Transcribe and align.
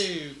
Ben 0.00 0.39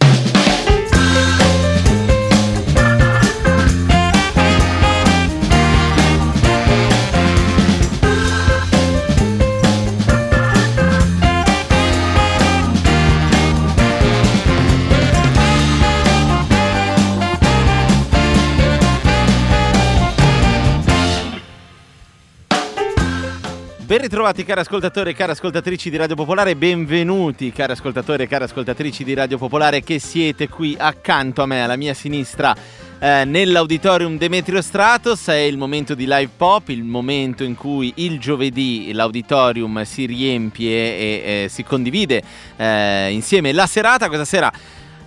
ritrovati 24.20 24.44
cari 24.44 24.60
ascoltatori 24.60 25.10
e 25.10 25.14
cari 25.14 25.30
ascoltatrici 25.30 25.88
di 25.88 25.96
Radio 25.96 26.14
Popolare, 26.14 26.54
benvenuti 26.54 27.50
cari 27.52 27.72
ascoltatori 27.72 28.24
e 28.24 28.26
cari 28.26 28.44
ascoltatrici 28.44 29.02
di 29.02 29.14
Radio 29.14 29.38
Popolare 29.38 29.82
che 29.82 29.98
siete 29.98 30.46
qui 30.46 30.76
accanto 30.78 31.40
a 31.40 31.46
me, 31.46 31.62
alla 31.62 31.76
mia 31.76 31.94
sinistra, 31.94 32.54
eh, 32.98 33.24
nell'auditorium 33.24 34.18
Demetrio 34.18 34.60
Stratos. 34.60 35.28
È 35.28 35.36
il 35.36 35.56
momento 35.56 35.94
di 35.94 36.04
live 36.04 36.28
pop, 36.36 36.68
il 36.68 36.84
momento 36.84 37.44
in 37.44 37.54
cui 37.54 37.94
il 37.96 38.20
giovedì 38.20 38.92
l'auditorium 38.92 39.84
si 39.84 40.04
riempie 40.04 40.70
e, 40.70 41.44
e 41.44 41.48
si 41.48 41.64
condivide 41.64 42.22
eh, 42.56 43.08
insieme 43.12 43.52
la 43.52 43.66
serata. 43.66 44.08
Questa 44.08 44.26
sera 44.26 44.52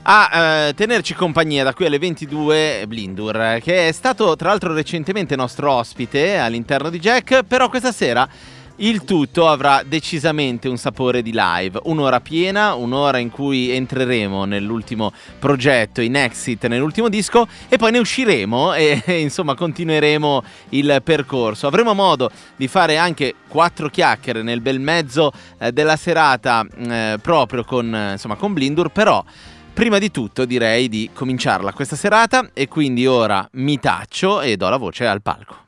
a 0.05 0.29
eh, 0.67 0.73
tenerci 0.73 1.13
compagnia 1.13 1.63
da 1.63 1.73
qui 1.75 1.85
alle 1.85 1.99
22 1.99 2.85
Blindur, 2.87 3.59
che 3.61 3.89
è 3.89 3.91
stato 3.91 4.35
tra 4.35 4.49
l'altro 4.49 4.73
recentemente 4.73 5.35
nostro 5.35 5.71
ospite 5.71 6.39
all'interno 6.39 6.89
di 6.89 6.99
Jack, 6.99 7.43
però 7.43 7.69
questa 7.69 7.91
sera 7.91 8.27
il 8.77 9.03
tutto 9.03 9.47
avrà 9.47 9.83
decisamente 9.85 10.67
un 10.67 10.77
sapore 10.77 11.21
di 11.21 11.31
live, 11.33 11.79
un'ora 11.83 12.19
piena, 12.21 12.73
un'ora 12.73 13.19
in 13.19 13.29
cui 13.29 13.69
entreremo 13.69 14.45
nell'ultimo 14.45 15.11
progetto, 15.37 16.01
in 16.01 16.15
exit, 16.15 16.65
nell'ultimo 16.65 17.07
disco 17.07 17.47
e 17.69 17.77
poi 17.77 17.91
ne 17.91 17.99
usciremo 17.99 18.73
e, 18.75 19.01
insomma 19.19 19.53
continueremo 19.53 20.43
il 20.69 21.01
percorso. 21.03 21.67
Avremo 21.67 21.93
modo 21.93 22.31
di 22.55 22.67
fare 22.67 22.97
anche 22.97 23.35
quattro 23.47 23.89
chiacchiere 23.89 24.41
nel 24.41 24.61
bel 24.61 24.79
mezzo 24.79 25.31
eh, 25.59 25.71
della 25.71 25.95
serata 25.95 26.65
eh, 26.75 27.17
proprio 27.21 27.63
con, 27.63 28.09
insomma, 28.13 28.35
con 28.35 28.53
Blindur, 28.53 28.89
però 28.89 29.23
prima 29.71 29.99
di 29.99 30.09
tutto 30.09 30.45
direi 30.45 30.89
di 30.89 31.09
cominciarla 31.13 31.73
questa 31.73 31.95
serata 31.95 32.49
e 32.53 32.67
quindi 32.67 33.05
ora 33.05 33.47
mi 33.53 33.79
taccio 33.79 34.41
e 34.41 34.57
do 34.57 34.67
la 34.69 34.77
voce 34.77 35.05
al 35.05 35.21
palco. 35.21 35.62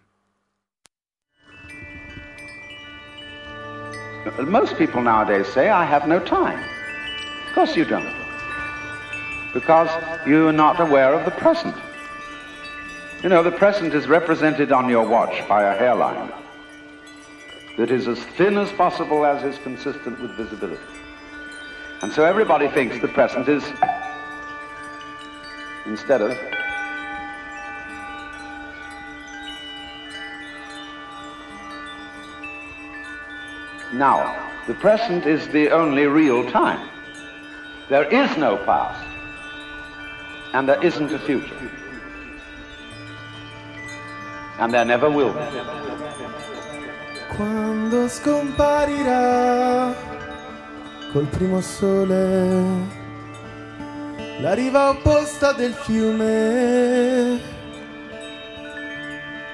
Most 4.39 4.77
people 4.77 5.01
nowadays 5.01 5.47
say, 5.47 5.69
I 5.69 5.85
have 5.85 6.07
no 6.07 6.19
time. 6.19 6.59
Of 7.47 7.53
course 7.53 7.75
you 7.75 7.85
don't. 7.85 8.13
Because 9.53 9.89
you 10.25 10.47
are 10.47 10.53
not 10.53 10.79
aware 10.79 11.13
of 11.13 11.25
the 11.25 11.31
present. 11.31 11.75
You 13.23 13.29
know, 13.29 13.43
the 13.43 13.51
present 13.51 13.93
is 13.93 14.07
represented 14.07 14.71
on 14.71 14.89
your 14.89 15.07
watch 15.07 15.47
by 15.47 15.63
a 15.63 15.77
hairline 15.77 16.31
that 17.77 17.91
is 17.91 18.07
as 18.07 18.19
thin 18.37 18.57
as 18.57 18.71
possible 18.71 19.25
as 19.25 19.43
is 19.43 19.59
consistent 19.59 20.19
with 20.19 20.31
visibility. 20.31 20.81
And 22.01 22.11
so 22.11 22.23
everybody 22.23 22.67
thinks 22.67 22.99
the 22.99 23.07
present 23.07 23.47
is, 23.47 23.63
instead 25.85 26.21
of 26.21 26.37
Now, 33.93 34.35
the 34.67 34.73
present 34.73 35.25
is 35.25 35.47
the 35.49 35.69
only 35.69 36.05
real 36.07 36.49
time. 36.49 36.89
There 37.87 38.05
is 38.05 38.35
no 38.37 38.57
past, 38.65 39.05
and 40.53 40.67
there 40.67 40.83
isn't 40.83 41.11
a 41.11 41.19
future. 41.19 41.69
And 44.59 44.73
there 44.73 44.85
never 44.85 45.09
will 45.09 45.33
be. 45.33 45.39
Quando 47.35 48.07
scomparirà 48.07 49.93
col 51.11 51.25
primo 51.27 51.61
sole 51.61 53.03
la 54.39 54.53
riva 54.53 54.89
opposta 54.89 55.53
del 55.53 55.73
fiume 55.73 57.39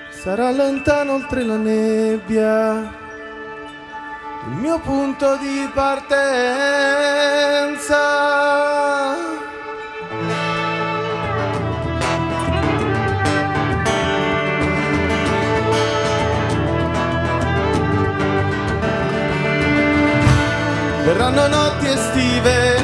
sarà 0.09 0.51
lontano 0.51 1.13
oltre 1.13 1.43
la 1.43 1.57
nebbia 1.57 3.00
il 4.47 4.53
mio 4.53 4.79
punto 4.79 5.37
di 5.37 5.69
partenza. 5.73 6.29
Verranno 21.03 21.47
notti 21.47 21.87
estive 21.87 22.75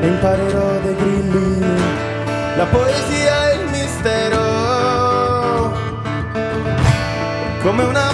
e 0.00 0.06
imparerò 0.06 0.78
dai 0.80 0.94
grilli 0.94 1.58
la 2.56 2.66
poesia 2.66 3.50
e 3.50 3.54
il 3.54 3.70
mistero. 3.70 4.38
Come 7.62 7.82
una 7.84 8.09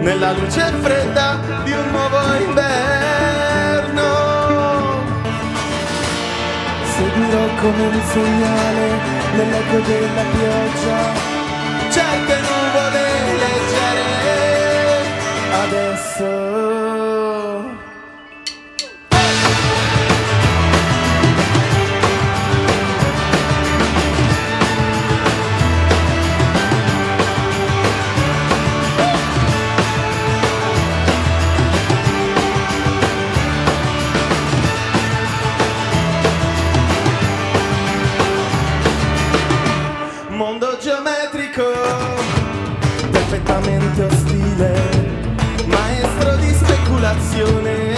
nella 0.00 0.32
luce 0.32 0.72
fredda 0.80 1.38
di 1.64 1.72
un 1.72 1.90
nuovo 1.90 2.18
inverno. 2.46 4.08
Seguirò 6.96 7.46
come 7.60 7.86
un 7.86 8.00
segnale 8.12 8.88
nell'eco 9.34 9.78
della 9.86 10.22
pioggia 10.32 11.28
certe 11.90 12.40
nuvole 12.40 13.04
leggere 13.42 14.10
adesso. 15.64 16.39
Perfettamente 43.50 44.04
ostile, 44.04 44.72
maestro 45.66 46.36
di 46.36 46.52
speculazione. 46.52 47.89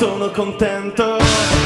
Sono 0.00 0.30
contento. 0.30 1.59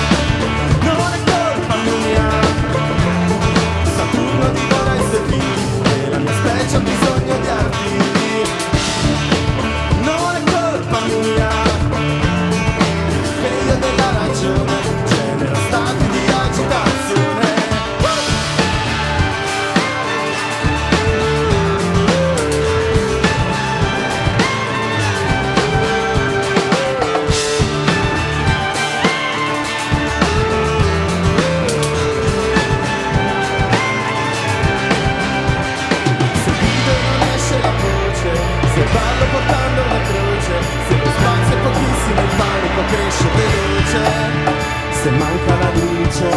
Panico 42.74 42.82
cresce 42.88 43.28
veloce. 43.34 44.62
Se 44.90 45.10
manca 45.10 45.54
la 45.56 45.70
luce 45.74 46.30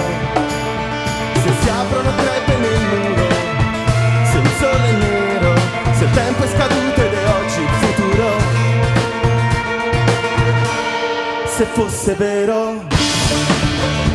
Se 1.42 1.52
si 1.62 1.70
aprono 1.70 2.12
crepe 2.18 2.58
nel 2.58 2.80
muro 2.92 3.28
Se 4.30 4.38
il 4.40 4.50
sole 4.60 4.90
è 4.90 4.92
nero 4.92 5.54
Se 5.98 6.04
il 6.04 6.12
tempo 6.12 6.44
è 6.44 6.48
scaduto 6.48 7.02
ed 7.02 7.14
è 7.14 7.30
oggi 7.30 7.62
il 7.62 7.70
futuro. 7.80 8.30
Se 11.46 11.66
fosse 11.72 12.14
vero 12.16 12.86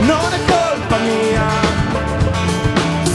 Non 0.01 0.33
è 0.33 0.41
colpa 0.47 0.99
mia. 0.99 1.49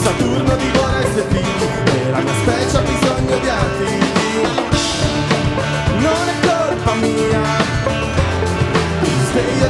Saturno 0.01 0.55
divora 0.55 0.99
i 0.99 1.11
suoi 1.11 1.23
figli 1.29 2.07
e 2.07 2.11
la 2.11 2.19
mia 2.19 2.33
specie 2.41 2.77
ha 2.77 2.81
bisogno 2.81 3.37
di 3.37 3.49
artigli. 3.49 4.16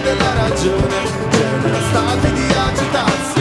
Della 0.08 0.34
ragione 0.36 0.96
genera 1.30 1.82
stati 1.82 2.32
di 2.32 2.54
agitazione. 2.54 3.37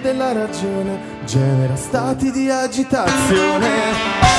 Della 0.00 0.32
ragione 0.32 0.98
genera 1.24 1.76
stati 1.76 2.30
di 2.30 2.50
agitazione. 2.50 4.37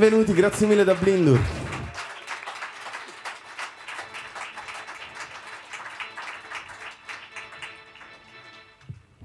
Benvenuti, 0.00 0.32
grazie 0.32 0.66
mille 0.66 0.82
da 0.82 0.94
Blindur. 0.94 1.38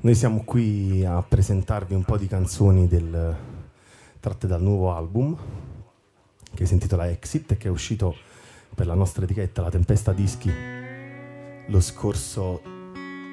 Noi 0.01 0.15
siamo 0.15 0.43
qui 0.43 1.05
a 1.05 1.23
presentarvi 1.23 1.93
un 1.93 2.03
po' 2.03 2.17
di 2.17 2.27
canzoni 2.27 2.89
del- 2.89 3.35
tratte 4.19 4.47
dal 4.47 4.61
nuovo 4.61 4.93
album 4.93 5.33
che 6.53 6.65
si 6.65 6.73
intitola 6.73 7.09
Exit 7.09 7.53
e 7.53 7.57
che 7.57 7.69
è 7.69 7.71
uscito 7.71 8.13
per 8.75 8.85
la 8.85 8.95
nostra 8.95 9.23
etichetta 9.23 9.61
La 9.61 9.69
Tempesta 9.69 10.11
Dischi 10.11 10.51
lo 11.67 11.79
scorso 11.79 12.61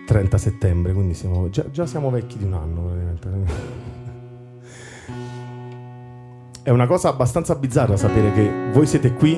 30 0.06 0.38
settembre, 0.38 0.92
quindi 0.92 1.14
siamo- 1.14 1.50
già, 1.50 1.68
già 1.72 1.86
siamo 1.86 2.08
vecchi 2.08 2.38
di 2.38 2.44
un 2.44 2.52
anno 2.54 3.16
praticamente. 3.18 4.01
È 6.64 6.70
una 6.70 6.86
cosa 6.86 7.08
abbastanza 7.08 7.56
bizzarra 7.56 7.96
sapere 7.96 8.32
che 8.32 8.70
voi 8.72 8.86
siete 8.86 9.14
qui 9.14 9.34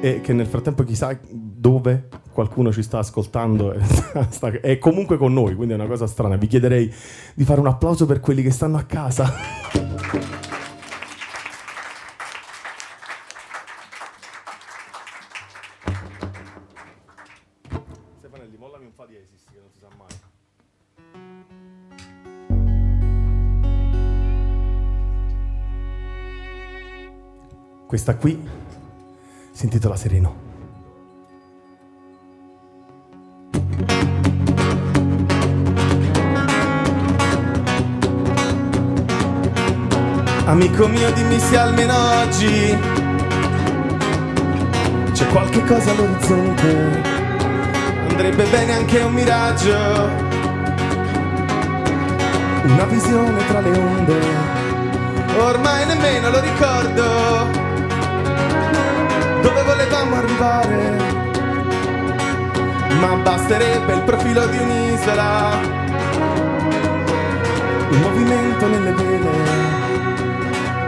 e 0.00 0.20
che 0.22 0.32
nel 0.32 0.46
frattempo 0.46 0.82
chissà 0.82 1.18
dove 1.28 2.08
qualcuno 2.32 2.72
ci 2.72 2.82
sta 2.82 3.00
ascoltando 3.00 3.74
e 3.74 3.80
sta- 4.30 4.60
è 4.62 4.78
comunque 4.78 5.18
con 5.18 5.34
noi, 5.34 5.54
quindi 5.54 5.74
è 5.74 5.76
una 5.76 5.86
cosa 5.86 6.06
strana. 6.06 6.36
Vi 6.36 6.46
chiederei 6.46 6.90
di 7.34 7.44
fare 7.44 7.60
un 7.60 7.66
applauso 7.66 8.06
per 8.06 8.20
quelli 8.20 8.42
che 8.42 8.50
stanno 8.50 8.78
a 8.78 8.84
casa. 8.84 10.35
Questa 27.86 28.16
qui 28.16 28.36
si 29.52 29.64
intitola 29.64 29.94
Sereno. 29.94 30.34
Amico 40.46 40.88
mio, 40.88 41.12
dimmi 41.12 41.38
se 41.38 41.56
almeno 41.56 41.94
oggi 42.22 42.76
c'è 45.12 45.26
qualche 45.28 45.62
cosa 45.62 45.92
all'orizzonte. 45.92 47.02
Andrebbe 48.08 48.44
bene 48.46 48.72
anche 48.72 48.98
un 48.98 49.12
miraggio, 49.12 49.76
una 52.64 52.84
visione 52.86 53.46
tra 53.46 53.60
le 53.60 53.78
onde. 53.78 54.20
Ormai 55.38 55.86
nemmeno 55.86 56.30
lo 56.30 56.40
ricordo 56.40 57.65
dove 59.46 59.62
volevamo 59.62 60.16
arrivare. 60.16 60.96
Ma 62.98 63.14
basterebbe 63.22 63.92
il 63.92 64.02
profilo 64.02 64.44
di 64.46 64.58
un'isola, 64.58 65.60
un 67.90 67.98
movimento 68.00 68.66
nelle 68.66 68.92
vele. 68.92 69.34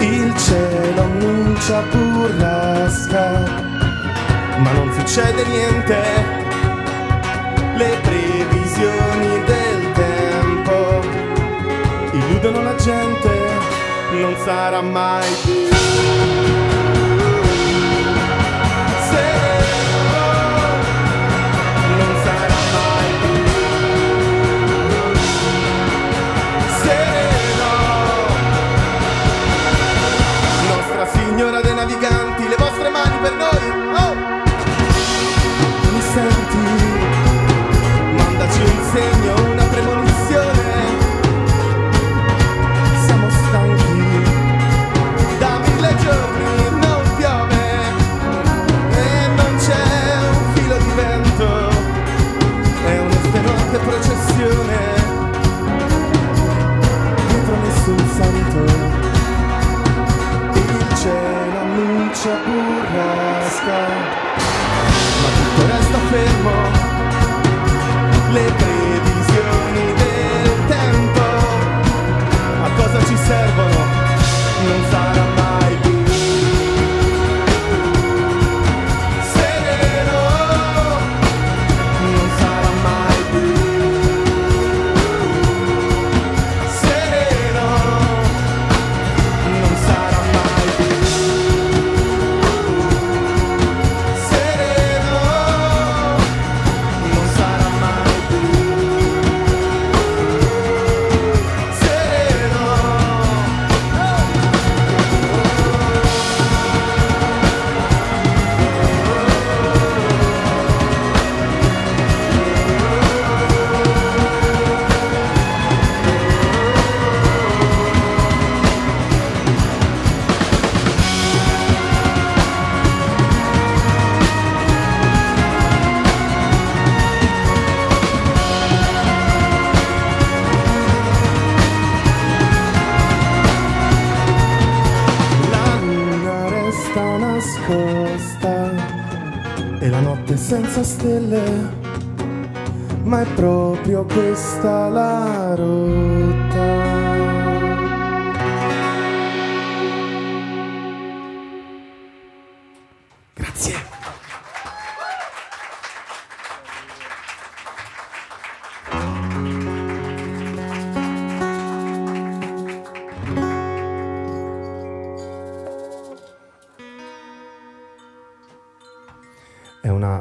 Il 0.01 0.37
cielo 0.37 1.03
annuncia 1.03 1.83
burrasca, 1.83 3.27
ma 4.57 4.71
non 4.73 4.93
succede 4.93 5.45
niente. 5.45 6.03
Le 7.77 7.99
previsioni 8.03 9.43
del 9.45 9.93
tempo 9.93 11.01
illudono 12.11 12.63
la 12.63 12.75
gente, 12.75 13.31
non 14.15 14.35
sarà 14.45 14.81
mai 14.81 15.33
più 15.45 16.78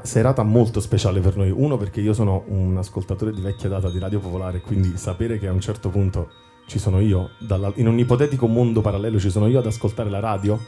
serata 0.08 0.42
molto 0.42 0.80
speciale 0.80 1.20
per 1.20 1.36
noi. 1.36 1.52
Uno, 1.52 1.78
perché 1.78 2.02
io 2.02 2.14
sono 2.14 2.46
un 2.48 2.78
ascoltatore 2.78 3.32
di 3.32 3.42
vecchia 3.42 3.70
data 3.70 3.92
di 3.92 4.00
Radio 4.00 4.20
Popolare, 4.20 4.62
quindi 4.62 4.98
sapere 4.98 5.38
che 5.38 5.48
a 5.48 5.52
un 5.52 5.60
certo 5.60 5.90
punto 5.90 6.30
ci 6.66 6.80
sono 6.80 7.00
io, 7.00 7.32
in 7.76 7.88
un 7.88 8.00
ipotetico 8.00 8.48
mondo 8.48 8.82
parallelo 8.82 9.20
ci 9.20 9.30
sono 9.30 9.48
io 9.48 9.60
ad 9.60 9.66
ascoltare 9.66 10.10
la 10.10 10.20
radio 10.20 10.60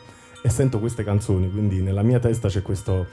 e 0.41 0.50
sento 0.50 0.79
queste 0.79 1.03
canzoni, 1.03 1.50
quindi 1.50 1.81
nella 1.81 2.03
mia 2.03 2.19
testa 2.19 2.48
c'è 2.48 2.62
questo 2.62 3.08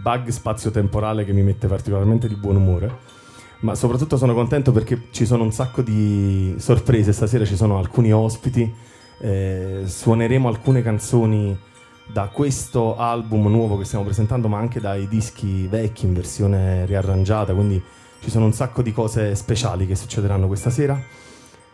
bug 0.00 0.28
spazio-temporale 0.28 1.24
che 1.24 1.32
mi 1.32 1.42
mette 1.42 1.66
particolarmente 1.66 2.28
di 2.28 2.36
buon 2.36 2.56
umore. 2.56 3.14
Ma 3.60 3.74
soprattutto 3.74 4.18
sono 4.18 4.34
contento 4.34 4.70
perché 4.70 5.08
ci 5.10 5.24
sono 5.24 5.42
un 5.42 5.50
sacco 5.50 5.80
di 5.80 6.54
sorprese. 6.58 7.12
Stasera 7.12 7.44
ci 7.46 7.56
sono 7.56 7.78
alcuni 7.78 8.12
ospiti. 8.12 8.70
eh, 9.18 9.82
suoneremo 9.86 10.48
alcune 10.48 10.82
canzoni 10.82 11.58
da 12.06 12.28
questo 12.28 12.96
album 12.96 13.48
nuovo 13.48 13.76
che 13.76 13.84
stiamo 13.84 14.04
presentando, 14.04 14.48
ma 14.48 14.58
anche 14.58 14.80
dai 14.80 15.08
dischi 15.08 15.66
vecchi 15.66 16.06
in 16.06 16.14
versione 16.14 16.86
riarrangiata. 16.86 17.52
Quindi 17.54 17.82
ci 18.20 18.30
sono 18.30 18.44
un 18.44 18.52
sacco 18.52 18.82
di 18.82 18.92
cose 18.92 19.34
speciali 19.34 19.86
che 19.86 19.96
succederanno 19.96 20.46
questa 20.46 20.70
sera. 20.70 21.00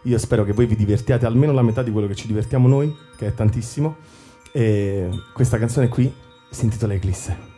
Io 0.02 0.18
spero 0.18 0.44
che 0.44 0.52
voi 0.52 0.66
vi 0.66 0.76
divertiate 0.76 1.26
almeno 1.26 1.52
la 1.52 1.62
metà 1.62 1.82
di 1.82 1.92
quello 1.92 2.08
che 2.08 2.14
ci 2.14 2.26
divertiamo 2.26 2.66
noi, 2.66 2.94
che 3.16 3.28
è 3.28 3.34
tantissimo. 3.34 3.96
E 4.52 5.08
questa 5.32 5.58
canzone 5.58 5.88
qui 5.88 6.12
si 6.50 6.64
intitola 6.64 6.94
Eclisse. 6.94 7.51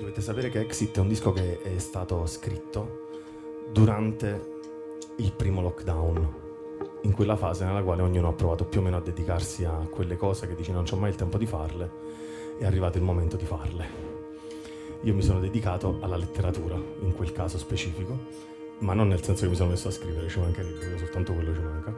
Dovete 0.00 0.22
sapere 0.22 0.48
che 0.48 0.60
Exit 0.60 0.96
è 0.96 1.00
un 1.00 1.08
disco 1.08 1.30
che 1.30 1.60
è 1.60 1.76
stato 1.76 2.24
scritto 2.24 3.08
durante 3.70 4.60
il 5.16 5.30
primo 5.30 5.60
lockdown, 5.60 6.34
in 7.02 7.12
quella 7.12 7.36
fase 7.36 7.66
nella 7.66 7.82
quale 7.82 8.00
ognuno 8.00 8.28
ha 8.28 8.32
provato 8.32 8.64
più 8.64 8.80
o 8.80 8.82
meno 8.82 8.96
a 8.96 9.02
dedicarsi 9.02 9.66
a 9.66 9.86
quelle 9.90 10.16
cose 10.16 10.48
che 10.48 10.54
dici 10.54 10.72
non 10.72 10.84
c'ho 10.84 10.96
mai 10.96 11.10
il 11.10 11.16
tempo 11.16 11.36
di 11.36 11.44
farle, 11.44 11.90
è 12.58 12.64
arrivato 12.64 12.96
il 12.96 13.04
momento 13.04 13.36
di 13.36 13.44
farle. 13.44 13.86
Io 15.02 15.14
mi 15.14 15.20
sono 15.20 15.38
dedicato 15.38 15.98
alla 16.00 16.16
letteratura, 16.16 16.76
in 16.76 17.14
quel 17.14 17.32
caso 17.32 17.58
specifico, 17.58 18.16
ma 18.78 18.94
non 18.94 19.08
nel 19.08 19.22
senso 19.22 19.42
che 19.42 19.50
mi 19.50 19.56
sono 19.56 19.68
messo 19.68 19.88
a 19.88 19.92
scrivere, 19.92 20.30
ci 20.30 20.40
mancherebbe, 20.40 20.96
soltanto 20.96 21.34
quello 21.34 21.52
ci 21.52 21.60
manca, 21.60 21.94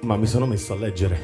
ma 0.00 0.16
mi 0.16 0.26
sono 0.26 0.46
messo 0.46 0.72
a 0.72 0.76
leggere 0.76 1.18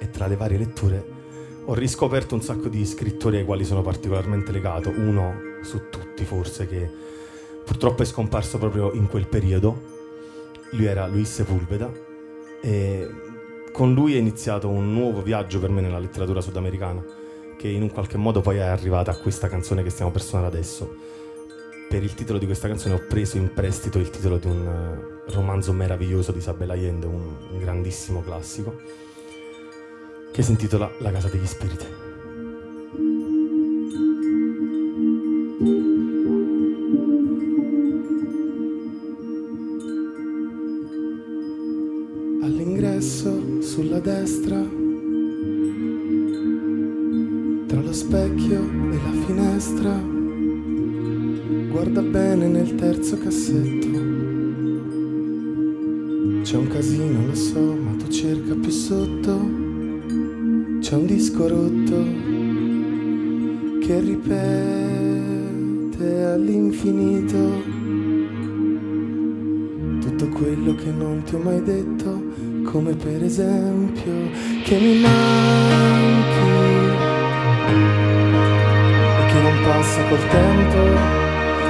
e 0.00 0.10
tra 0.10 0.26
le 0.26 0.34
varie 0.34 0.58
letture 0.58 1.19
ho 1.64 1.74
riscoperto 1.74 2.34
un 2.34 2.42
sacco 2.42 2.68
di 2.68 2.84
scrittori 2.84 3.38
ai 3.38 3.44
quali 3.44 3.64
sono 3.64 3.82
particolarmente 3.82 4.52
legato, 4.52 4.90
uno 4.90 5.34
su 5.62 5.88
tutti 5.90 6.24
forse 6.24 6.66
che 6.66 6.90
purtroppo 7.64 8.02
è 8.02 8.06
scomparso 8.06 8.58
proprio 8.58 8.92
in 8.92 9.08
quel 9.08 9.26
periodo, 9.26 9.98
lui 10.72 10.86
era 10.86 11.06
Luis 11.06 11.32
Sepulveda. 11.32 11.90
E 12.62 13.08
con 13.72 13.94
lui 13.94 14.14
è 14.14 14.18
iniziato 14.18 14.68
un 14.68 14.92
nuovo 14.92 15.22
viaggio 15.22 15.60
per 15.60 15.70
me 15.70 15.80
nella 15.80 15.98
letteratura 15.98 16.40
sudamericana 16.40 17.02
che 17.56 17.68
in 17.68 17.82
un 17.82 17.90
qualche 17.90 18.16
modo 18.16 18.40
poi 18.40 18.56
è 18.56 18.62
arrivata 18.62 19.10
a 19.10 19.16
questa 19.16 19.46
canzone 19.48 19.82
che 19.82 19.90
stiamo 19.90 20.10
per 20.10 20.22
suonare 20.22 20.50
adesso. 20.50 20.96
Per 21.90 22.02
il 22.02 22.14
titolo 22.14 22.38
di 22.38 22.46
questa 22.46 22.68
canzone 22.68 22.94
ho 22.94 23.04
preso 23.06 23.36
in 23.36 23.52
prestito 23.52 23.98
il 23.98 24.08
titolo 24.08 24.38
di 24.38 24.46
un 24.46 24.66
eh, 24.66 25.32
romanzo 25.32 25.72
meraviglioso 25.72 26.32
di 26.32 26.38
Isabel 26.38 26.70
Allende, 26.70 27.04
un 27.04 27.58
grandissimo 27.58 28.22
classico, 28.22 28.80
che 30.32 30.42
si 30.42 30.50
intitola 30.52 30.90
La 30.98 31.10
casa 31.10 31.28
degli 31.28 31.46
spiriti. 31.46 31.86
All'ingresso, 42.42 43.60
sulla 43.60 43.98
destra, 43.98 44.60
tra 47.66 47.80
lo 47.80 47.92
specchio 47.92 48.60
e 48.60 48.94
la 48.94 49.24
finestra, 49.26 50.00
guarda 51.70 52.02
bene 52.02 52.46
nel 52.46 52.74
terzo 52.76 53.18
cassetto. 53.18 53.88
C'è 56.42 56.56
un 56.56 56.66
casino, 56.68 57.26
lo 57.26 57.34
so, 57.34 57.74
ma 57.74 57.92
tu 57.96 58.08
cerca 58.08 58.54
più 58.54 58.70
sotto. 58.70 59.19
Che 70.90 70.96
non 70.96 71.22
ti 71.22 71.34
ho 71.36 71.38
mai 71.38 71.62
detto, 71.62 72.20
come 72.64 72.94
per 72.94 73.22
esempio 73.22 74.12
che 74.64 74.76
mi 74.76 74.98
manchi 74.98 76.48
e 79.18 79.26
che 79.30 79.40
non 79.40 79.56
passa 79.64 80.02
col 80.08 80.28
tempo, 80.28 80.78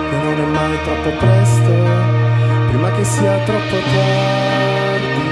che 0.09 0.16
non 0.24 0.38
è 0.38 0.46
mai 0.46 0.76
troppo 0.85 1.11
presto, 1.18 1.72
prima 2.68 2.90
che 2.92 3.04
sia 3.04 3.38
troppo 3.44 3.76
tardi 3.92 5.28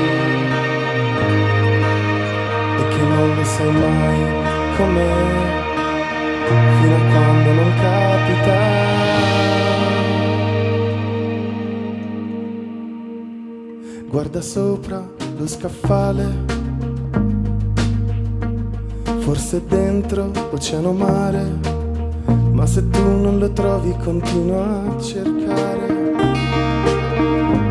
e 2.77 2.89
che 2.89 3.03
non 3.03 3.35
lo 3.37 3.45
sai 3.45 3.73
mai 3.73 4.21
com'è 4.77 5.57
fino 6.81 6.95
a 6.95 7.01
quando 7.11 7.53
non 7.53 7.73
capita. 7.81 8.88
Guarda 14.11 14.41
sopra 14.41 15.07
lo 15.37 15.47
scaffale, 15.47 16.25
forse 19.19 19.63
dentro 19.67 20.31
oceano 20.51 20.93
mare, 20.93 21.45
ma 22.51 22.65
se 22.65 22.89
tu 22.89 23.03
non 23.03 23.39
lo 23.39 23.53
trovi 23.53 23.95
continua 24.03 24.83
a 24.89 24.99
cercare. 24.99 26.15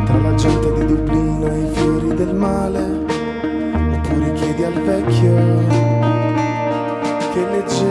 Tra 0.06 0.22
la 0.22 0.36
gente 0.36 0.74
di 0.74 0.86
Dublino 0.86 1.48
e 1.48 1.60
i 1.60 1.68
fiori 1.74 2.14
del 2.14 2.36
male, 2.36 2.84
oppure 3.96 4.34
chiedi 4.34 4.64
al 4.64 4.74
vecchio 4.74 5.36
che 7.34 7.46
leggeva 7.50 7.82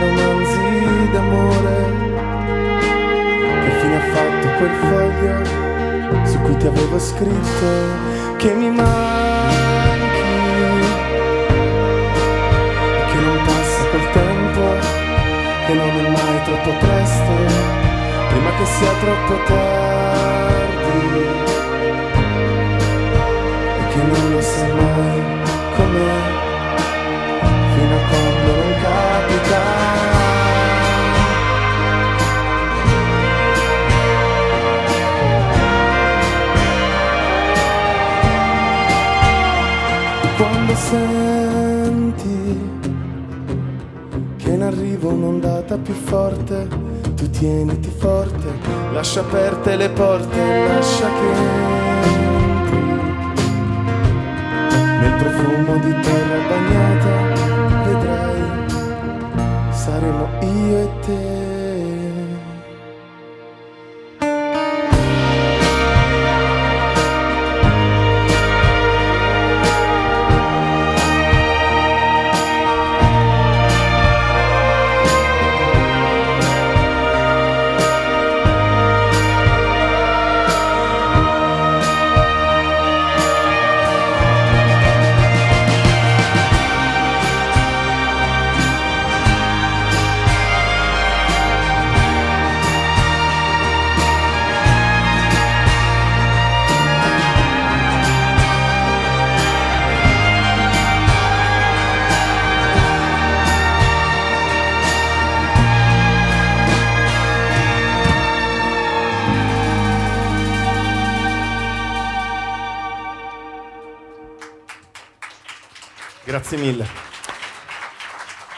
romanzi 0.00 1.10
d'amore. 1.12 1.92
Che 3.64 3.70
fine 3.80 3.96
ha 3.96 4.00
fatto 4.12 4.48
quel 4.58 4.74
foglio? 4.82 5.63
Cui 6.44 6.56
ti 6.58 6.66
avevo 6.66 6.98
scritto 6.98 7.66
che 8.36 8.52
mi 8.52 8.70
manchi. 8.70 10.22
Che 13.10 13.18
non 13.20 13.38
passa 13.46 13.82
col 13.90 14.10
tempo, 14.12 14.62
che 15.66 15.74
non 15.74 15.88
è 15.88 16.08
mai 16.10 16.42
troppo 16.44 16.70
presto, 16.78 17.32
prima 18.28 18.50
che 18.56 18.66
sia 18.66 18.92
troppo 19.00 19.42
tardi 19.46 20.13
un'ondata 45.74 45.78
più 45.78 45.94
forte, 45.94 46.68
tu 47.16 47.30
tieniti 47.30 47.90
forte, 47.90 48.46
lascia 48.92 49.20
aperte 49.20 49.76
le 49.76 49.90
porte, 49.90 50.38
lascia 50.68 51.06
che 51.06 51.32
entri 52.02 52.14
nel 55.00 55.14
profumo 55.18 55.76
di 55.78 56.00
terra 56.00 56.38
bagnata, 56.48 57.23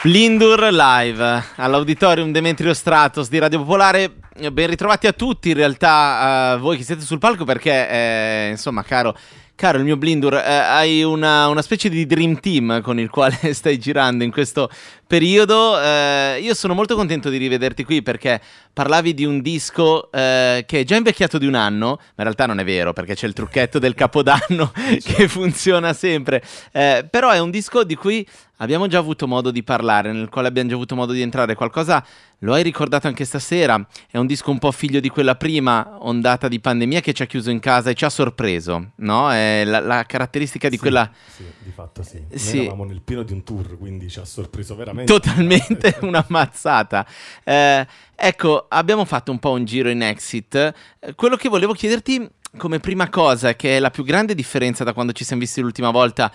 Blindur 0.07 0.69
live 0.71 1.43
all'auditorium 1.57 2.31
Demetrio 2.31 2.73
Stratos 2.73 3.27
di 3.27 3.39
Radio 3.39 3.59
Popolare. 3.59 4.13
Ben 4.53 4.67
ritrovati 4.67 5.05
a 5.05 5.11
tutti, 5.11 5.49
in 5.49 5.55
realtà, 5.55 6.55
uh, 6.55 6.59
voi 6.61 6.77
che 6.77 6.83
siete 6.83 7.01
sul 7.01 7.17
palco, 7.17 7.43
perché, 7.43 7.89
eh, 7.89 8.47
insomma, 8.51 8.83
caro, 8.83 9.17
caro 9.53 9.79
il 9.79 9.83
mio 9.83 9.97
Blindur, 9.97 10.35
eh, 10.35 10.39
hai 10.39 11.03
una, 11.03 11.49
una, 11.49 11.61
specie 11.61 11.89
di 11.89 12.05
dream 12.05 12.39
team 12.39 12.79
con 12.81 13.01
il 13.01 13.09
quale 13.09 13.37
stai 13.53 13.77
girando 13.79 14.23
in 14.23 14.31
questo 14.31 14.69
periodo. 15.07 15.79
Eh, 15.81 16.39
io 16.41 16.53
sono 16.53 16.73
molto 16.73 16.95
contento 16.95 17.29
di 17.29 17.37
rivederti 17.37 17.83
qui 17.83 18.01
perché 18.01 18.39
parlavi 18.73 19.13
di 19.13 19.25
un 19.25 19.41
disco 19.41 20.11
eh, 20.11 20.63
che 20.67 20.81
è 20.81 20.83
già 20.83 20.95
invecchiato 20.95 21.37
di 21.37 21.47
un 21.47 21.55
anno, 21.55 21.87
ma 21.87 22.03
in 22.17 22.23
realtà 22.23 22.45
non 22.45 22.59
è 22.59 22.63
vero 22.63 22.93
perché 22.93 23.15
c'è 23.15 23.25
il 23.25 23.33
trucchetto 23.33 23.79
del 23.79 23.95
capodanno 23.95 24.71
che 25.03 25.27
funziona 25.27 25.93
sempre. 25.93 26.43
Eh, 26.71 27.07
però 27.09 27.31
è 27.31 27.39
un 27.39 27.49
disco 27.49 27.83
di 27.83 27.95
cui 27.95 28.27
abbiamo 28.57 28.87
già 28.87 28.97
avuto 28.99 29.27
modo 29.27 29.49
di 29.51 29.63
parlare, 29.63 30.11
nel 30.11 30.29
quale 30.29 30.47
abbiamo 30.47 30.69
già 30.69 30.75
avuto 30.75 30.95
modo 30.95 31.13
di 31.13 31.21
entrare. 31.21 31.55
Qualcosa 31.55 32.05
lo 32.41 32.53
hai 32.53 32.61
ricordato 32.63 33.07
anche 33.07 33.25
stasera. 33.25 33.83
È 34.09 34.17
un 34.17 34.27
disco 34.27 34.51
un 34.51 34.59
po' 34.59 34.71
figlio 34.71 34.99
di 34.99 35.09
quella 35.09 35.35
prima 35.35 35.97
ondata 36.01 36.47
di 36.47 36.59
pandemia 36.59 36.99
che 36.99 37.13
ci 37.13 37.23
ha 37.23 37.25
chiuso 37.25 37.49
in 37.49 37.59
casa 37.59 37.89
e 37.89 37.93
ci 37.95 38.05
ha 38.05 38.09
sorpreso, 38.09 38.91
no? 38.97 39.31
È 39.31 39.63
la, 39.65 39.79
la 39.79 40.03
caratteristica 40.05 40.69
di 40.69 40.75
Sì, 40.75 40.81
quella. 40.81 41.09
Sì, 41.35 41.43
di 41.63 41.71
fatto 41.71 42.03
sì. 42.03 42.19
Noi 42.29 42.37
Sì. 42.39 42.59
eravamo 42.61 42.85
nel 42.85 43.01
pieno 43.01 43.23
di 43.23 43.33
un 43.33 43.43
tour, 43.43 43.77
quindi 43.77 44.09
ci 44.09 44.19
ha 44.19 44.25
sorpreso 44.25 44.75
veramente. 44.75 44.95
Totalmente 45.05 45.97
una 46.01 46.23
mazzata. 46.29 47.05
Eh, 47.43 47.85
ecco, 48.15 48.65
abbiamo 48.69 49.05
fatto 49.05 49.31
un 49.31 49.39
po' 49.39 49.51
un 49.51 49.65
giro 49.65 49.89
in 49.89 50.01
exit. 50.01 50.55
Eh, 50.55 51.15
Quello 51.15 51.35
che 51.35 51.49
volevo 51.49 51.73
chiederti 51.73 52.29
come 52.57 52.79
prima 52.79 53.09
cosa, 53.09 53.55
che 53.55 53.77
è 53.77 53.79
la 53.79 53.89
più 53.89 54.03
grande 54.03 54.35
differenza 54.35 54.83
da 54.83 54.93
quando 54.93 55.13
ci 55.13 55.23
siamo 55.23 55.41
visti 55.41 55.61
l'ultima 55.61 55.91
volta, 55.91 56.31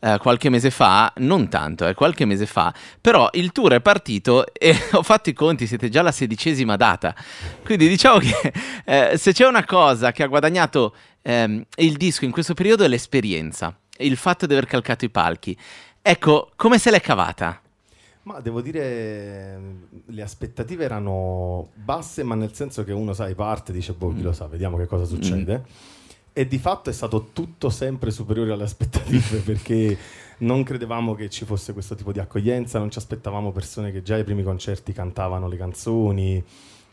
eh, 0.00 0.18
qualche 0.18 0.50
mese 0.50 0.70
fa, 0.70 1.12
non 1.16 1.48
tanto, 1.48 1.86
eh, 1.86 1.94
qualche 1.94 2.24
mese 2.26 2.46
fa, 2.46 2.72
però 3.00 3.28
il 3.32 3.52
tour 3.52 3.72
è 3.72 3.80
partito 3.80 4.52
e 4.52 4.76
ho 4.92 5.02
fatto 5.02 5.30
i 5.30 5.32
conti, 5.32 5.66
siete 5.66 5.88
già 5.88 6.00
alla 6.00 6.12
sedicesima 6.12 6.76
data. 6.76 7.14
Quindi 7.64 7.88
diciamo 7.88 8.18
che 8.18 8.52
eh, 8.84 9.16
se 9.16 9.32
c'è 9.32 9.46
una 9.46 9.64
cosa 9.64 10.12
che 10.12 10.22
ha 10.22 10.26
guadagnato 10.26 10.94
ehm, 11.22 11.64
il 11.76 11.96
disco 11.96 12.24
in 12.24 12.30
questo 12.30 12.54
periodo 12.54 12.84
è 12.84 12.88
l'esperienza, 12.88 13.74
il 13.98 14.16
fatto 14.16 14.46
di 14.46 14.52
aver 14.52 14.66
calcato 14.66 15.04
i 15.04 15.10
palchi. 15.10 15.56
Ecco, 16.02 16.50
come 16.54 16.78
se 16.78 16.90
l'è 16.90 17.00
cavata? 17.00 17.60
Ma 18.24 18.40
devo 18.40 18.62
dire, 18.62 19.60
le 20.06 20.22
aspettative 20.22 20.84
erano 20.84 21.68
basse, 21.74 22.22
ma 22.22 22.34
nel 22.34 22.54
senso 22.54 22.82
che 22.82 22.92
uno, 22.92 23.12
sai, 23.12 23.34
parte 23.34 23.70
e 23.70 23.74
dice, 23.74 23.92
boh, 23.92 24.14
chi 24.14 24.22
lo 24.22 24.32
sa, 24.32 24.46
vediamo 24.46 24.78
che 24.78 24.86
cosa 24.86 25.04
succede. 25.04 25.64
E 26.32 26.46
di 26.46 26.58
fatto 26.58 26.88
è 26.88 26.92
stato 26.92 27.28
tutto 27.34 27.68
sempre 27.68 28.10
superiore 28.10 28.52
alle 28.52 28.62
aspettative, 28.64 29.40
perché 29.44 29.98
non 30.38 30.62
credevamo 30.62 31.14
che 31.14 31.28
ci 31.28 31.44
fosse 31.44 31.74
questo 31.74 31.94
tipo 31.94 32.12
di 32.12 32.18
accoglienza, 32.18 32.78
non 32.78 32.90
ci 32.90 32.96
aspettavamo 32.96 33.52
persone 33.52 33.92
che 33.92 34.02
già 34.02 34.14
ai 34.14 34.24
primi 34.24 34.42
concerti 34.42 34.94
cantavano 34.94 35.46
le 35.46 35.56
canzoni, 35.58 36.42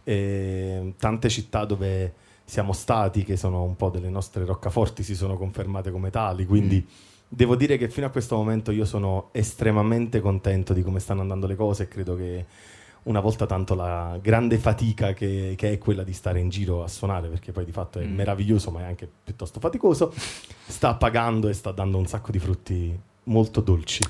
tante 0.03 1.29
città 1.29 1.63
dove 1.63 2.13
siamo 2.43 2.73
stati, 2.73 3.23
che 3.23 3.37
sono 3.37 3.63
un 3.63 3.77
po' 3.77 3.89
delle 3.89 4.09
nostre 4.09 4.43
roccaforti, 4.43 5.01
si 5.01 5.15
sono 5.15 5.37
confermate 5.37 5.91
come 5.91 6.09
tali, 6.09 6.45
quindi... 6.45 6.85
Devo 7.33 7.55
dire 7.55 7.77
che 7.77 7.87
fino 7.87 8.07
a 8.07 8.09
questo 8.09 8.35
momento 8.35 8.71
io 8.71 8.83
sono 8.83 9.29
estremamente 9.31 10.19
contento 10.19 10.73
di 10.73 10.81
come 10.83 10.99
stanno 10.99 11.21
andando 11.21 11.47
le 11.47 11.55
cose 11.55 11.83
e 11.83 11.87
credo 11.87 12.17
che 12.17 12.45
una 13.03 13.21
volta 13.21 13.45
tanto 13.45 13.73
la 13.73 14.19
grande 14.21 14.57
fatica 14.57 15.13
che, 15.13 15.53
che 15.55 15.71
è 15.71 15.77
quella 15.77 16.03
di 16.03 16.11
stare 16.11 16.41
in 16.41 16.49
giro 16.49 16.83
a 16.83 16.89
suonare, 16.89 17.29
perché 17.29 17.53
poi 17.53 17.63
di 17.63 17.71
fatto 17.71 17.99
è 17.99 18.05
Mm. 18.05 18.15
meraviglioso 18.15 18.69
ma 18.69 18.81
è 18.81 18.83
anche 18.83 19.09
piuttosto 19.23 19.61
faticoso, 19.61 20.13
sta 20.67 20.93
pagando 20.95 21.47
e 21.47 21.53
sta 21.53 21.71
dando 21.71 21.97
un 21.97 22.05
sacco 22.05 22.31
di 22.31 22.39
frutti 22.39 22.99
molto 23.23 23.61
dolci. 23.61 24.03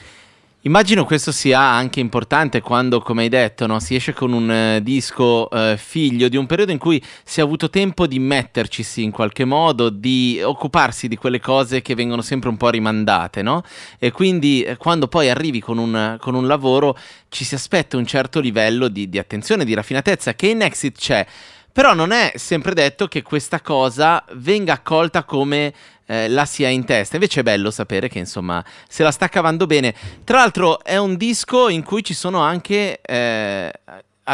Immagino 0.63 1.05
questo 1.05 1.31
sia 1.31 1.59
anche 1.59 1.99
importante 1.99 2.61
quando, 2.61 3.01
come 3.01 3.23
hai 3.23 3.29
detto, 3.29 3.65
no, 3.65 3.79
si 3.79 3.95
esce 3.95 4.13
con 4.13 4.31
un 4.31 4.51
eh, 4.51 4.83
disco 4.83 5.49
eh, 5.49 5.75
figlio 5.75 6.29
di 6.29 6.37
un 6.37 6.45
periodo 6.45 6.71
in 6.71 6.77
cui 6.77 7.03
si 7.23 7.39
è 7.39 7.43
avuto 7.43 7.71
tempo 7.71 8.05
di 8.05 8.19
mettercisi 8.19 9.01
in 9.01 9.09
qualche 9.09 9.43
modo, 9.43 9.89
di 9.89 10.39
occuparsi 10.39 11.07
di 11.07 11.15
quelle 11.15 11.39
cose 11.39 11.81
che 11.81 11.95
vengono 11.95 12.21
sempre 12.21 12.49
un 12.49 12.57
po' 12.57 12.69
rimandate, 12.69 13.41
no? 13.41 13.63
E 13.97 14.11
quindi 14.11 14.61
eh, 14.61 14.77
quando 14.77 15.07
poi 15.07 15.31
arrivi 15.31 15.59
con 15.59 15.79
un, 15.79 16.17
con 16.19 16.35
un 16.35 16.45
lavoro 16.45 16.95
ci 17.29 17.43
si 17.43 17.55
aspetta 17.55 17.97
un 17.97 18.05
certo 18.05 18.39
livello 18.39 18.87
di, 18.87 19.09
di 19.09 19.17
attenzione, 19.17 19.65
di 19.65 19.73
raffinatezza 19.73 20.35
che 20.35 20.45
in 20.45 20.61
Exit 20.61 20.95
c'è. 20.95 21.25
Però 21.71 21.93
non 21.93 22.11
è 22.11 22.33
sempre 22.35 22.73
detto 22.73 23.07
che 23.07 23.21
questa 23.21 23.61
cosa 23.61 24.23
venga 24.33 24.73
accolta 24.73 25.23
come 25.23 25.73
eh, 26.05 26.27
la 26.27 26.45
si 26.45 26.65
ha 26.65 26.69
in 26.69 26.83
testa. 26.83 27.15
Invece 27.15 27.39
è 27.39 27.43
bello 27.43 27.71
sapere 27.71 28.09
che 28.09 28.19
insomma 28.19 28.63
se 28.87 29.03
la 29.03 29.11
sta 29.11 29.29
cavando 29.29 29.65
bene. 29.65 29.93
Tra 30.25 30.39
l'altro 30.39 30.83
è 30.83 30.97
un 30.97 31.15
disco 31.15 31.69
in 31.69 31.83
cui 31.83 32.03
ci 32.03 32.13
sono 32.13 32.41
anche 32.41 32.99
eh, 33.01 33.71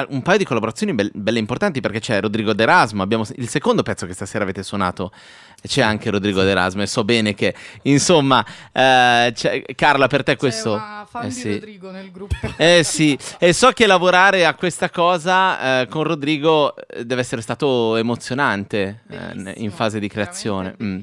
un 0.10 0.22
paio 0.22 0.38
di 0.38 0.46
collaborazioni 0.46 0.94
be- 0.94 1.12
belle 1.14 1.40
importanti 1.40 1.80
perché 1.80 2.00
c'è 2.00 2.20
Rodrigo 2.20 2.54
D'Erasmo, 2.54 3.04
abbiamo 3.04 3.26
il 3.36 3.48
secondo 3.48 3.84
pezzo 3.84 4.06
che 4.06 4.14
stasera 4.14 4.44
avete 4.44 4.64
suonato. 4.64 5.12
C'è 5.62 5.82
anche 5.82 6.10
Rodrigo 6.12 6.44
D'Erasmo 6.44 6.84
e 6.84 6.88
so 6.88 7.04
bene 7.04 7.34
che, 7.34 7.54
insomma, 7.84 8.46
eh, 8.72 9.32
c'è- 9.34 9.64
Carla, 9.76 10.08
per 10.08 10.24
te 10.24 10.36
questo... 10.38 10.76
C'è 10.76 10.84
una 10.84 11.08
fan 11.10 11.26
eh 11.26 11.32
sì. 11.32 11.54
Rodrigo 11.54 11.92
nel 11.92 12.12
gruppo. 12.12 12.36
Eh 12.58 12.84
sì, 12.84 13.18
e 13.40 13.54
so 13.54 13.72
che 13.72 13.86
lavorare 13.88 14.46
a 14.46 14.54
questa 14.54 14.90
cosa 14.90 15.82
eh, 15.82 15.88
con 15.88 16.04
Rodrigo 16.04 16.76
eh, 16.76 17.06
deve 17.06 17.22
essere 17.22 17.42
stato 17.42 17.96
emozionante 17.96 19.02
eh, 19.10 19.54
in 19.58 19.72
fase 19.72 20.00
di 20.00 20.08
creazione. 20.08 20.76
Mm. 20.82 21.00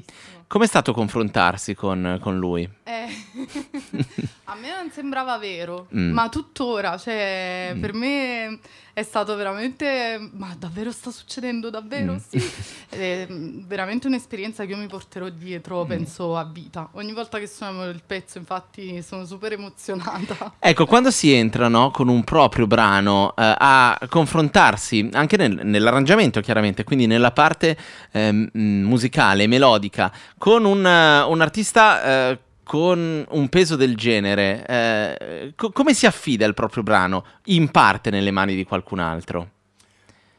Com'è 0.47 0.67
stato 0.67 0.93
confrontarsi 0.93 1.73
con, 1.73 2.17
con 2.21 2.37
lui? 2.37 2.69
Eh, 2.87 3.07
a 4.45 4.53
me 4.55 4.67
non 4.69 4.91
sembrava 4.91 5.37
vero, 5.39 5.87
Mm. 5.95 6.11
ma 6.11 6.29
tuttora, 6.29 6.97
cioè, 6.99 7.71
Mm. 7.73 7.79
per 7.81 7.93
me 7.93 8.59
è 8.93 9.01
stato 9.03 9.35
veramente, 9.35 10.29
ma 10.33 10.55
davvero 10.57 10.91
sta 10.91 11.09
succedendo, 11.09 11.71
davvero 11.71 12.13
Mm. 12.13 12.17
sì. 12.17 12.51
È 12.89 13.25
veramente 13.27 14.05
un'esperienza 14.07 14.63
che 14.65 14.71
io 14.71 14.77
mi 14.77 14.85
porterò 14.87 15.27
dietro, 15.29 15.83
Mm. 15.83 15.87
penso, 15.87 16.37
a 16.37 16.43
vita. 16.45 16.89
Ogni 16.93 17.11
volta 17.11 17.39
che 17.39 17.47
suoniamo 17.47 17.85
il 17.89 18.03
pezzo, 18.05 18.37
infatti, 18.37 19.01
sono 19.01 19.25
super 19.25 19.53
emozionata. 19.53 20.53
Ecco, 20.59 20.85
quando 20.85 21.09
si 21.09 21.33
entra 21.33 21.67
no, 21.67 21.89
con 21.89 22.07
un 22.07 22.23
proprio 22.23 22.67
brano 22.67 23.33
eh, 23.35 23.55
a 23.57 23.99
confrontarsi 24.07 25.09
anche 25.13 25.37
nel- 25.37 25.59
nell'arrangiamento, 25.65 26.39
chiaramente, 26.39 26.83
quindi 26.83 27.07
nella 27.07 27.31
parte 27.31 27.75
mh, 28.11 28.45
musicale, 28.59 29.47
melodica, 29.47 30.11
con 30.37 30.63
un, 30.65 30.85
eh, 30.85 31.21
un 31.23 31.41
artista 31.41 32.29
eh, 32.29 32.39
con 32.65 33.23
un 33.29 33.49
peso 33.49 33.75
del 33.77 33.95
genere, 33.95 34.65
eh, 34.67 35.53
co- 35.55 35.71
come 35.71 35.93
si 35.93 36.05
affida 36.07 36.45
il 36.45 36.53
proprio 36.55 36.83
brano 36.83 37.23
in 37.45 37.69
parte 37.71 38.09
nelle 38.09 38.31
mani 38.31 38.55
di 38.55 38.65
qualcun 38.65 38.99
altro? 38.99 39.49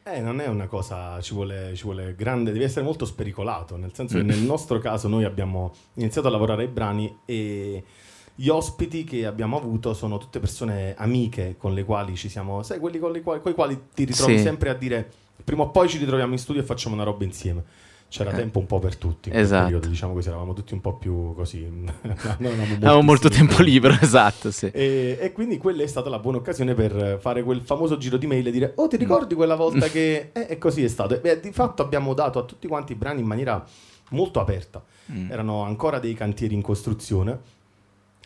Eh, 0.03 0.21
non 0.21 0.41
è 0.41 0.47
una 0.47 0.67
cosa, 0.67 1.21
ci 1.21 1.35
vuole, 1.35 1.73
ci 1.75 1.83
vuole 1.85 2.15
grande, 2.17 2.53
devi 2.53 2.65
essere 2.65 2.85
molto 2.85 3.05
spericolato, 3.05 3.77
nel 3.77 3.93
senso 3.95 4.17
che 4.17 4.23
Mm. 4.23 4.29
nel 4.29 4.39
nostro 4.41 4.79
caso 4.79 5.09
noi 5.09 5.25
abbiamo 5.25 5.75
iniziato 5.95 6.29
a 6.29 6.31
lavorare 6.31 6.63
ai 6.63 6.69
brani 6.69 7.19
e 7.25 7.83
gli 8.35 8.49
ospiti 8.49 9.03
che 9.05 9.25
abbiamo 9.27 9.57
avuto 9.57 9.95
sono 9.95 10.19
tutte 10.19 10.39
persone 10.41 10.95
amiche 10.99 11.55
con 11.57 11.75
le 11.75 11.85
quali 11.85 12.15
ci 12.17 12.29
siamo, 12.29 12.63
sai, 12.63 12.79
quelli 12.79 12.99
con 12.99 13.17
i 13.17 13.23
quali, 13.23 13.41
coi 13.41 13.55
quali 13.55 13.81
ti 13.95 14.05
ritrovi 14.05 14.37
Sì. 14.37 14.43
sempre 14.43 14.69
a 14.69 14.75
dire 14.75 15.11
prima 15.43 15.63
o 15.63 15.71
poi 15.71 15.89
ci 15.89 15.99
ritroviamo 15.99 16.33
in 16.33 16.39
studio 16.39 16.61
e 16.63 16.65
facciamo 16.65 16.95
una 16.95 17.05
roba 17.05 17.25
insieme. 17.25 17.65
C'era 18.09 18.31
Eh. 18.31 18.35
tempo 18.37 18.61
un 18.61 18.67
po' 18.67 18.79
per 18.79 18.97
tutti 18.97 19.31
Esatto. 19.33 19.65
periodo, 19.65 19.89
diciamo 19.89 20.13
così, 20.15 20.29
eravamo 20.29 20.53
tutti 20.53 20.75
un 20.75 20.81
po' 20.81 20.95
più 20.95 21.35
così. 21.35 21.67
avevamo 22.39 23.03
molto 23.03 23.29
tempo 23.29 23.61
libero, 23.63 23.97
esatto, 24.01 24.51
sì. 24.51 24.67
e, 24.73 25.19
e 25.21 25.33
quindi 25.33 25.59
quella 25.59 25.83
è 25.83 25.87
stata 25.87 26.09
la 26.09 26.19
buona 26.19 26.39
occasione 26.39 26.75
per 26.75 27.19
fare 27.21 27.43
quel 27.43 27.61
famoso 27.63 27.97
giro 27.99 28.17
di 28.17 28.27
mail 28.27 28.47
e 28.47 28.51
dire: 28.51 28.73
Oh, 28.77 28.87
ti 28.89 28.97
ricordi 28.97 29.35
quella 29.35 29.57
volta 29.57 29.89
che. 29.91 30.31
Eh, 30.33 30.47
E 30.51 30.59
così 30.59 30.85
è 30.85 30.89
stato. 30.89 31.21
E, 31.23 31.41
di 31.41 31.51
fatto 31.53 31.83
abbiamo 31.83 32.15
dato 32.15 32.39
a 32.39 32.43
tutti 32.45 32.69
quanti 32.69 32.93
i 32.93 32.95
brani 32.97 33.21
in 33.21 33.27
maniera 33.27 33.63
molto 34.11 34.41
aperta. 34.41 34.83
Mm. 35.13 35.31
Erano 35.31 35.63
ancora 35.63 35.99
dei 35.99 36.15
cantieri 36.15 36.55
in 36.55 36.63
costruzione 36.63 37.39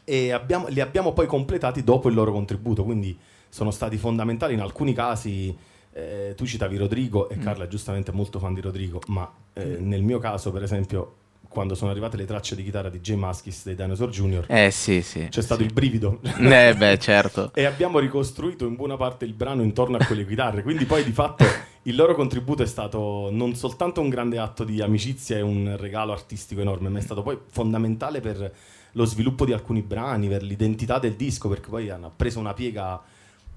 e 0.04 0.30
abbiamo- 0.32 0.66
li 0.68 0.80
abbiamo 0.80 1.12
poi 1.12 1.26
completati 1.26 1.82
dopo 1.82 2.08
il 2.08 2.14
loro 2.14 2.32
contributo. 2.32 2.84
Quindi 2.84 3.16
sono 3.48 3.70
stati 3.70 3.96
fondamentali 3.96 4.52
in 4.54 4.60
alcuni 4.60 4.92
casi. 4.92 5.56
Eh, 5.92 6.34
tu 6.36 6.46
citavi 6.46 6.76
Rodrigo 6.76 7.28
e 7.28 7.36
Mm. 7.36 7.42
Carla 7.42 7.64
è 7.64 7.68
giustamente 7.68 8.12
molto 8.12 8.38
fan 8.38 8.54
di 8.54 8.60
Rodrigo, 8.60 9.00
ma 9.08 9.30
eh, 9.54 9.76
nel 9.80 10.02
mio 10.02 10.18
caso, 10.18 10.50
per 10.52 10.62
esempio, 10.62 11.14
quando 11.48 11.74
sono 11.74 11.90
arrivate 11.90 12.16
le 12.16 12.26
tracce 12.26 12.54
di 12.54 12.62
chitarra 12.62 12.90
di 12.90 13.00
J. 13.00 13.14
Maskis 13.14 13.64
dei 13.64 13.74
Dinosaur 13.74 14.10
Jr., 14.10 14.44
Eh 14.46 14.70
sì, 14.70 15.02
sì. 15.02 15.26
c'è 15.28 15.42
stato 15.42 15.62
il 15.62 15.72
brivido. 15.72 16.20
Eh 16.38 16.74
beh, 16.76 16.98
certo. 16.98 17.50
E 17.56 17.64
abbiamo 17.64 17.98
ricostruito 17.98 18.66
in 18.66 18.76
buona 18.76 18.96
parte 18.96 19.24
il 19.24 19.32
brano 19.32 19.62
intorno 19.62 19.96
a 19.96 20.04
quelle 20.04 20.24
chitarre. 20.24 20.62
Quindi 20.62 20.84
poi 20.84 21.02
di 21.02 21.10
fatto 21.10 21.44
il 21.82 21.96
loro 21.96 22.14
contributo 22.14 22.62
è 22.62 22.66
stato 22.66 23.30
non 23.32 23.56
soltanto 23.56 24.00
un 24.00 24.10
grande 24.10 24.38
atto 24.38 24.62
di 24.62 24.80
amicizia 24.80 25.38
e 25.38 25.40
un 25.40 25.74
regalo 25.76 26.12
artistico 26.12 26.60
enorme, 26.60 26.88
ma 26.88 26.98
è 26.98 27.02
stato 27.02 27.22
poi 27.22 27.36
fondamentale 27.48 28.20
per 28.20 28.52
lo 28.92 29.04
sviluppo 29.04 29.44
di 29.44 29.52
alcuni 29.52 29.82
brani, 29.82 30.28
per 30.28 30.44
l'identità 30.44 31.00
del 31.00 31.14
disco, 31.14 31.48
perché 31.48 31.68
poi 31.68 31.90
hanno 31.90 32.12
preso 32.14 32.38
una 32.38 32.54
piega 32.54 33.00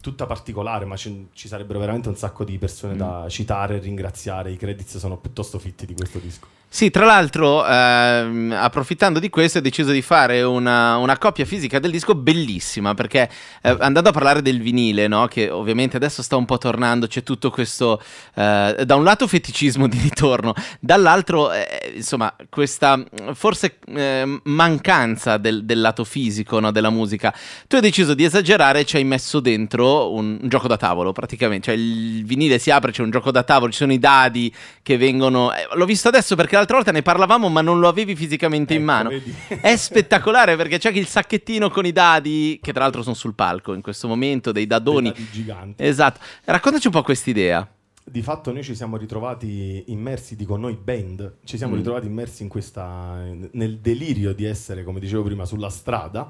tutta 0.04 0.26
particolare, 0.26 0.84
ma 0.84 0.98
ci, 0.98 1.30
ci 1.32 1.48
sarebbero 1.48 1.80
veramente 1.80 2.10
un 2.10 2.18
sacco 2.18 2.44
di 2.44 2.58
persone 2.58 2.98
da 2.98 3.26
citare 3.30 3.78
e 3.78 3.80
ringraziare. 3.80 4.52
I 4.52 4.58
credits 4.58 4.98
sono 4.98 5.16
piuttosto 5.16 5.60
fitti 5.60 5.86
di 5.86 5.94
questo 5.94 6.20
disco. 6.20 6.48
Sì, 6.74 6.90
tra 6.90 7.06
l'altro, 7.06 7.64
ehm, 7.68 8.52
approfittando 8.58 9.20
di 9.20 9.30
questo, 9.30 9.60
ho 9.60 9.62
deciso 9.62 9.92
di 9.92 10.02
fare 10.02 10.42
una, 10.42 10.98
una 10.98 11.20
copia 11.20 11.46
fisica 11.46 11.78
del 11.78 11.92
disco 11.92 12.16
bellissima, 12.16 12.96
perché 12.96 13.30
eh, 13.62 13.78
andando 13.80 14.10
a 14.10 14.12
parlare 14.12 14.42
del 14.42 14.60
vinile, 14.60 15.08
no, 15.08 15.28
che 15.28 15.52
ovviamente 15.52 15.98
adesso 15.98 16.24
sta 16.24 16.36
un 16.36 16.46
po' 16.46 16.58
tornando, 16.58 17.06
c'è 17.06 17.22
tutto 17.22 17.52
questo, 17.52 18.02
eh, 18.34 18.82
da 18.88 18.96
un 18.96 19.04
lato 19.04 19.28
feticismo 19.28 19.88
di 19.88 20.00
ritorno, 20.00 20.56
dall'altro, 20.80 21.52
eh, 21.52 21.94
insomma, 21.94 22.36
questa 22.50 23.00
forse 23.36 23.78
eh, 23.86 24.42
mancanza 24.46 25.38
del, 25.38 25.66
del 25.66 25.80
lato 25.80 26.04
fisico 26.04 26.60
no, 26.60 26.72
della 26.72 26.90
musica. 26.90 27.32
Tu 27.68 27.76
hai 27.76 27.82
deciso 27.84 28.16
di 28.16 28.24
esagerare 28.24 28.80
e 28.80 28.86
ci 28.86 28.96
hai 28.96 29.04
messo 29.04 29.40
dentro 29.40 29.93
un, 30.12 30.40
un 30.42 30.50
gioco 30.50 30.68
da 30.68 30.78
tavolo, 30.78 31.12
praticamente, 31.12 31.66
cioè 31.68 31.76
il 31.76 32.24
vinile 32.26 32.60
si 32.60 32.72
apre, 32.72 32.92
c'è 32.92 33.02
un 33.02 33.10
gioco 33.12 33.32
da 33.32 33.44
tavolo, 33.44 33.72
ci 33.72 33.78
sono 33.78 33.94
i 33.94 34.00
dadi 34.00 34.54
che 34.82 34.98
vengono... 34.98 35.54
eh, 35.54 35.68
l'ho 35.76 35.86
visto 35.86 36.08
adesso 36.08 36.36
perché 36.36 36.56
l'altra 36.56 36.76
volta 36.76 36.92
ne 36.92 37.02
parlavamo 37.02 37.50
ma 37.50 37.62
non 37.62 37.80
lo 37.80 37.88
avevi 37.88 38.16
fisicamente 38.16 38.74
in 38.74 38.82
Ecco, 38.82 38.92
mano. 38.92 39.10
vedi? 39.10 39.34
È 39.48 39.76
spettacolare 39.76 40.56
perché 40.56 40.78
c'è 40.78 40.92
il 40.92 41.08
sacchettino 41.08 41.70
con 41.70 41.86
i 41.86 41.92
dadi, 41.92 42.60
che 42.62 42.72
tra 42.74 42.84
l'altro 42.84 43.02
sono 43.04 43.16
sul 43.16 43.34
palco 43.36 43.74
in 43.74 43.82
questo 43.82 44.08
momento, 44.08 44.52
dei 44.52 44.68
dadoni. 44.68 45.12
Dei 45.12 45.24
dadi 45.24 45.30
giganti. 45.32 45.84
Esatto. 45.84 46.20
Raccontaci 46.46 46.88
un 46.88 46.94
po' 46.94 47.02
quest'idea. 47.04 47.68
Di 48.06 48.22
fatto 48.22 48.52
noi 48.52 48.64
ci 48.64 48.76
siamo 48.76 48.98
ritrovati 48.98 49.86
immersi, 49.88 50.36
dico 50.36 50.58
noi 50.58 50.78
band, 50.82 51.36
ci 51.46 51.56
siamo 51.56 51.74
Mm. 51.76 51.78
ritrovati 51.78 52.06
immersi 52.08 52.44
in 52.44 52.50
questa, 52.50 53.24
nel 53.52 53.78
delirio 53.80 54.34
di 54.34 54.44
essere, 54.44 54.84
come 54.84 55.00
dicevo 55.00 55.24
prima, 55.24 55.46
sulla 55.46 55.70
strada 55.70 56.30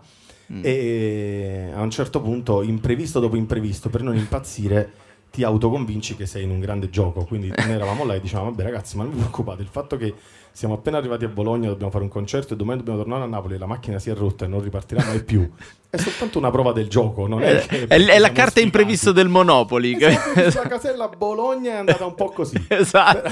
Mm. 0.54 0.62
e 0.64 1.72
a 1.74 1.82
un 1.82 1.90
certo 1.90 2.22
punto, 2.22 2.62
imprevisto 2.62 3.20
dopo 3.20 3.36
imprevisto, 3.36 3.90
per 3.90 4.02
non 4.04 4.16
impazzire, 4.16 4.92
ti 5.32 5.44
autoconvinci 5.44 6.16
che 6.16 6.26
sei 6.28 6.44
in 6.44 6.52
un 6.52 6.60
grande 6.60 6.90
gioco. 6.90 7.24
Quindi 7.26 7.48
noi 7.56 7.72
eravamo 7.72 8.06
là 8.06 8.14
e 8.16 8.22
dicevamo, 8.22 8.50
vabbè 8.50 8.64
ragazzi, 8.64 8.98
ma 8.98 9.04
non 9.04 9.14
vi 9.14 9.20
preoccupate, 9.20 9.62
il 9.62 9.68
fatto 9.68 9.98
che 9.98 10.14
siamo 10.52 10.76
appena 10.76 10.98
arrivati 11.00 11.26
a 11.26 11.30
Bologna, 11.30 11.68
dobbiamo 11.70 11.90
fare 11.92 12.04
un 12.04 12.10
concerto 12.12 12.54
e 12.54 12.58
domani 12.58 12.78
dobbiamo 12.80 13.00
tornare 13.00 13.24
a 13.24 13.26
Napoli 13.26 13.58
la 13.58 13.66
macchina 13.66 13.98
si 13.98 14.12
è 14.12 14.14
rotta 14.14 14.46
e 14.46 14.48
non 14.48 14.62
ripartirà 14.62 15.04
mai 15.04 15.24
più. 15.24 15.50
È 15.94 15.98
soltanto 15.98 16.40
una 16.40 16.50
prova 16.50 16.72
del 16.72 16.88
gioco, 16.88 17.28
non 17.28 17.44
è 17.44 17.64
che... 17.68 17.84
È, 17.86 17.88
è 17.88 17.98
la 18.00 18.04
siamo 18.06 18.22
carta 18.24 18.42
sfigati. 18.50 18.62
imprevisto 18.64 19.12
del 19.12 19.28
Monopoli. 19.30 19.96
Esatto, 20.00 20.62
la 20.64 20.68
casella 20.68 21.08
Bologna 21.08 21.74
è 21.74 21.76
andata 21.78 22.04
un 22.04 22.16
po' 22.16 22.32
così. 22.32 22.56
Esatto. 22.68 23.30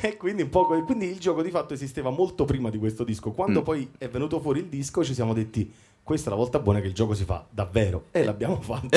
e 0.00 0.16
quindi, 0.16 0.40
un 0.40 0.48
po' 0.48 0.64
co- 0.64 0.82
quindi 0.84 1.10
il 1.10 1.18
gioco 1.18 1.42
di 1.42 1.50
fatto 1.50 1.74
esisteva 1.74 2.08
molto 2.08 2.46
prima 2.46 2.70
di 2.70 2.78
questo 2.78 3.04
disco. 3.04 3.32
Quando 3.32 3.60
Mm. 3.60 3.64
poi 3.64 3.90
è 3.98 4.08
venuto 4.08 4.40
fuori 4.40 4.60
il 4.60 4.66
disco, 4.66 5.04
ci 5.04 5.12
siamo 5.12 5.34
detti: 5.34 5.70
questa 6.08 6.28
è 6.28 6.30
la 6.32 6.38
volta 6.38 6.58
buona 6.58 6.80
che 6.80 6.86
il 6.86 6.94
gioco 6.94 7.12
si 7.12 7.24
fa 7.24 7.44
davvero. 7.50 8.04
E 8.12 8.24
l'abbiamo 8.24 8.58
fatto. 8.62 8.88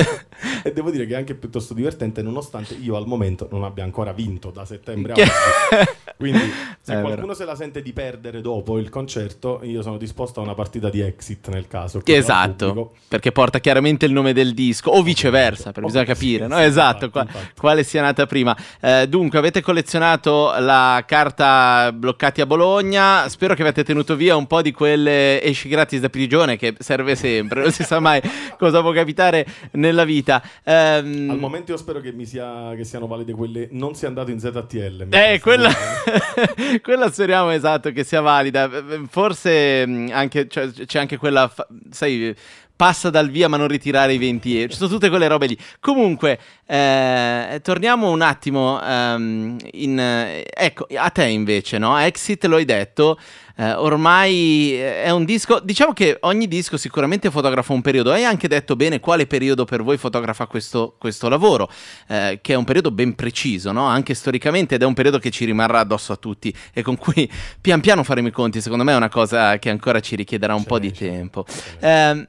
e 0.62 0.72
devo 0.72 0.90
dire 0.90 1.04
che 1.06 1.12
è 1.12 1.16
anche 1.18 1.34
piuttosto 1.34 1.74
divertente, 1.74 2.22
nonostante 2.22 2.72
io 2.72 2.96
al 2.96 3.06
momento 3.06 3.48
non 3.50 3.64
abbia 3.64 3.84
ancora 3.84 4.12
vinto 4.14 4.48
da 4.50 4.64
settembre 4.64 5.12
a 5.12 5.14
Che- 5.14 5.22
oggi. 5.22 5.90
Quindi, 6.22 6.38
se 6.80 6.92
È 6.92 6.94
vero. 6.94 7.06
qualcuno 7.08 7.34
se 7.34 7.44
la 7.44 7.54
sente 7.56 7.82
di 7.82 7.92
perdere 7.92 8.40
dopo 8.40 8.78
il 8.78 8.88
concerto, 8.88 9.60
io 9.64 9.82
sono 9.82 9.98
disposto 9.98 10.40
a 10.40 10.44
una 10.44 10.54
partita 10.54 10.88
di 10.88 11.00
exit 11.00 11.48
nel 11.48 11.66
caso. 11.66 11.98
al 11.98 12.04
Esatto, 12.06 12.92
perché 13.08 13.30
porta 13.32 13.58
chiaramente 13.58 14.06
il 14.06 14.12
nome 14.12 14.32
del 14.32 14.54
disco, 14.54 14.90
o 14.90 15.02
viceversa, 15.02 15.72
perché 15.72 15.80
bisogna 15.88 16.04
capire, 16.04 16.46
no? 16.46 16.56
Esatto, 16.58 17.06
infatti, 17.06 17.26
infatti. 17.36 17.60
quale 17.60 17.82
sia 17.82 18.02
nata 18.02 18.24
prima. 18.26 18.56
Eh, 18.80 19.06
dunque, 19.08 19.38
avete 19.38 19.60
collezionato 19.62 20.54
la 20.60 21.02
carta 21.06 21.90
bloccati 21.92 22.40
a 22.40 22.46
Bologna, 22.46 23.28
spero 23.28 23.54
che 23.54 23.62
avete 23.62 23.82
tenuto 23.82 24.14
via 24.14 24.36
un 24.36 24.46
po' 24.46 24.62
di 24.62 24.70
quelle 24.70 25.42
esci 25.42 25.68
gratis 25.68 25.98
da 25.98 26.08
prigione, 26.08 26.56
che 26.56 26.74
serve 26.78 27.01
sempre, 27.14 27.62
non 27.62 27.72
si 27.72 27.82
sa 27.84 28.00
mai 28.00 28.20
cosa 28.58 28.80
può 28.80 28.92
capitare 28.92 29.46
nella 29.72 30.04
vita. 30.04 30.42
Ehm, 30.64 31.30
Al 31.30 31.38
momento 31.38 31.72
io 31.72 31.76
spero 31.76 32.00
che, 32.00 32.12
mi 32.12 32.26
sia, 32.26 32.72
che 32.76 32.84
siano 32.84 33.06
valide 33.06 33.32
quelle 33.32 33.68
non 33.72 33.94
sia 33.94 34.08
andato 34.08 34.30
in 34.30 34.38
ZTL. 34.38 35.08
Eh, 35.10 35.40
quella, 35.40 35.70
quella 36.82 37.10
speriamo 37.10 37.50
esatto 37.50 37.90
che 37.90 38.04
sia 38.04 38.20
valida. 38.20 38.70
Forse 39.08 40.08
anche, 40.10 40.48
cioè, 40.48 40.70
c'è 40.70 40.98
anche 40.98 41.16
quella, 41.16 41.52
sai, 41.90 42.34
passa 42.74 43.10
dal 43.10 43.28
via 43.30 43.48
ma 43.48 43.56
non 43.56 43.68
ritirare 43.68 44.14
i 44.14 44.18
20 44.18 44.56
euro. 44.58 44.72
Ci 44.72 44.76
sono 44.78 44.90
tutte 44.90 45.08
quelle 45.08 45.28
robe 45.28 45.46
lì. 45.46 45.58
Comunque, 45.80 46.38
eh, 46.66 47.60
torniamo 47.62 48.10
un 48.10 48.22
attimo 48.22 48.80
ehm, 48.82 49.56
in... 49.72 49.98
eh, 49.98 50.46
ecco, 50.52 50.86
a 50.96 51.10
te 51.10 51.24
invece, 51.26 51.78
no? 51.78 51.98
Exit 51.98 52.44
lo 52.46 52.56
hai 52.56 52.64
detto. 52.64 53.18
eh, 53.56 53.72
ormai 53.74 54.72
è 54.72 55.10
un 55.10 55.24
disco, 55.24 55.60
diciamo 55.60 55.92
che 55.92 56.16
ogni 56.22 56.48
disco 56.48 56.76
sicuramente 56.76 57.30
fotografa 57.30 57.72
un 57.72 57.82
periodo. 57.82 58.10
Hai 58.12 58.24
anche 58.24 58.48
detto 58.48 58.74
bene 58.76 58.98
quale 59.00 59.26
periodo 59.26 59.64
per 59.64 59.82
voi 59.82 59.96
fotografa 59.98 60.46
questo, 60.46 60.96
questo 60.98 61.28
lavoro, 61.28 61.70
eh, 62.08 62.38
che 62.42 62.54
è 62.54 62.56
un 62.56 62.64
periodo 62.64 62.90
ben 62.90 63.14
preciso, 63.14 63.70
no? 63.72 63.84
anche 63.86 64.14
storicamente, 64.14 64.74
ed 64.76 64.82
è 64.82 64.86
un 64.86 64.94
periodo 64.94 65.18
che 65.18 65.30
ci 65.30 65.44
rimarrà 65.44 65.80
addosso 65.80 66.12
a 66.12 66.16
tutti 66.16 66.52
e 66.72 66.82
con 66.82 66.96
cui 66.96 67.30
pian 67.60 67.80
piano 67.80 68.02
faremo 68.02 68.28
i 68.28 68.32
conti. 68.32 68.60
Secondo 68.60 68.84
me 68.84 68.92
è 68.92 68.96
una 68.96 69.08
cosa 69.10 69.58
che 69.58 69.70
ancora 69.70 70.00
ci 70.00 70.16
richiederà 70.16 70.54
un 70.54 70.64
Ce 70.64 70.66
po' 70.66 70.78
di 70.78 70.92
ce 70.92 71.06
n'è. 71.06 71.10
tempo. 71.10 71.44
Ce 71.46 71.76
n'è. 71.80 72.08
Ehm, 72.10 72.28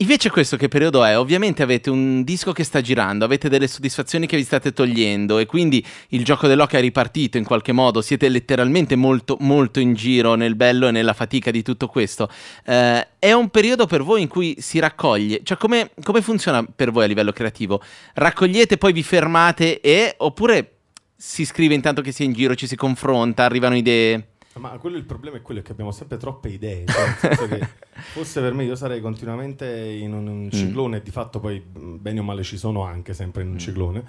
Invece 0.00 0.30
questo 0.30 0.56
che 0.56 0.68
periodo 0.68 1.04
è? 1.04 1.18
Ovviamente 1.18 1.62
avete 1.62 1.90
un 1.90 2.24
disco 2.24 2.52
che 2.52 2.64
sta 2.64 2.80
girando, 2.80 3.26
avete 3.26 3.50
delle 3.50 3.66
soddisfazioni 3.66 4.26
che 4.26 4.38
vi 4.38 4.44
state 4.44 4.72
togliendo 4.72 5.38
e 5.38 5.44
quindi 5.44 5.84
il 6.08 6.24
gioco 6.24 6.46
dell'oca 6.46 6.78
è 6.78 6.80
ripartito 6.80 7.36
in 7.36 7.44
qualche 7.44 7.72
modo, 7.72 8.00
siete 8.00 8.30
letteralmente 8.30 8.96
molto 8.96 9.36
molto 9.40 9.78
in 9.78 9.92
giro 9.92 10.36
nel 10.36 10.54
bello 10.56 10.88
e 10.88 10.90
nella 10.90 11.12
fatica 11.12 11.50
di 11.50 11.60
tutto 11.60 11.86
questo. 11.86 12.30
Eh, 12.64 13.08
è 13.18 13.32
un 13.32 13.50
periodo 13.50 13.84
per 13.84 14.02
voi 14.02 14.22
in 14.22 14.28
cui 14.28 14.56
si 14.58 14.78
raccoglie, 14.78 15.42
cioè 15.42 15.58
come, 15.58 15.90
come 16.02 16.22
funziona 16.22 16.64
per 16.64 16.92
voi 16.92 17.04
a 17.04 17.06
livello 17.06 17.32
creativo? 17.32 17.82
Raccogliete, 18.14 18.78
poi 18.78 18.94
vi 18.94 19.02
fermate 19.02 19.82
e 19.82 20.14
oppure 20.16 20.76
si 21.14 21.44
scrive 21.44 21.74
intanto 21.74 22.00
che 22.00 22.12
si 22.12 22.22
è 22.22 22.24
in 22.24 22.32
giro, 22.32 22.54
ci 22.54 22.66
si 22.66 22.74
confronta, 22.74 23.44
arrivano 23.44 23.76
idee? 23.76 24.29
Ma 24.54 24.70
quello 24.78 24.96
il 24.96 25.04
problema 25.04 25.36
è 25.36 25.42
quello 25.42 25.62
che 25.62 25.70
abbiamo 25.72 25.92
sempre 25.92 26.16
troppe 26.16 26.48
idee. 26.48 26.84
Cioè, 26.86 27.68
fosse 28.12 28.40
per 28.40 28.52
me 28.52 28.64
io 28.64 28.74
sarei 28.74 29.00
continuamente 29.00 29.66
in 29.68 30.12
un, 30.12 30.26
un 30.26 30.50
ciclone, 30.50 30.96
e 30.98 31.02
di 31.02 31.10
fatto 31.10 31.38
poi 31.38 31.60
mh, 31.60 31.96
bene 31.96 32.20
o 32.20 32.22
male 32.24 32.42
ci 32.42 32.58
sono 32.58 32.82
anche 32.82 33.14
sempre 33.14 33.42
in 33.42 33.50
un 33.50 33.58
ciclone. 33.58 34.04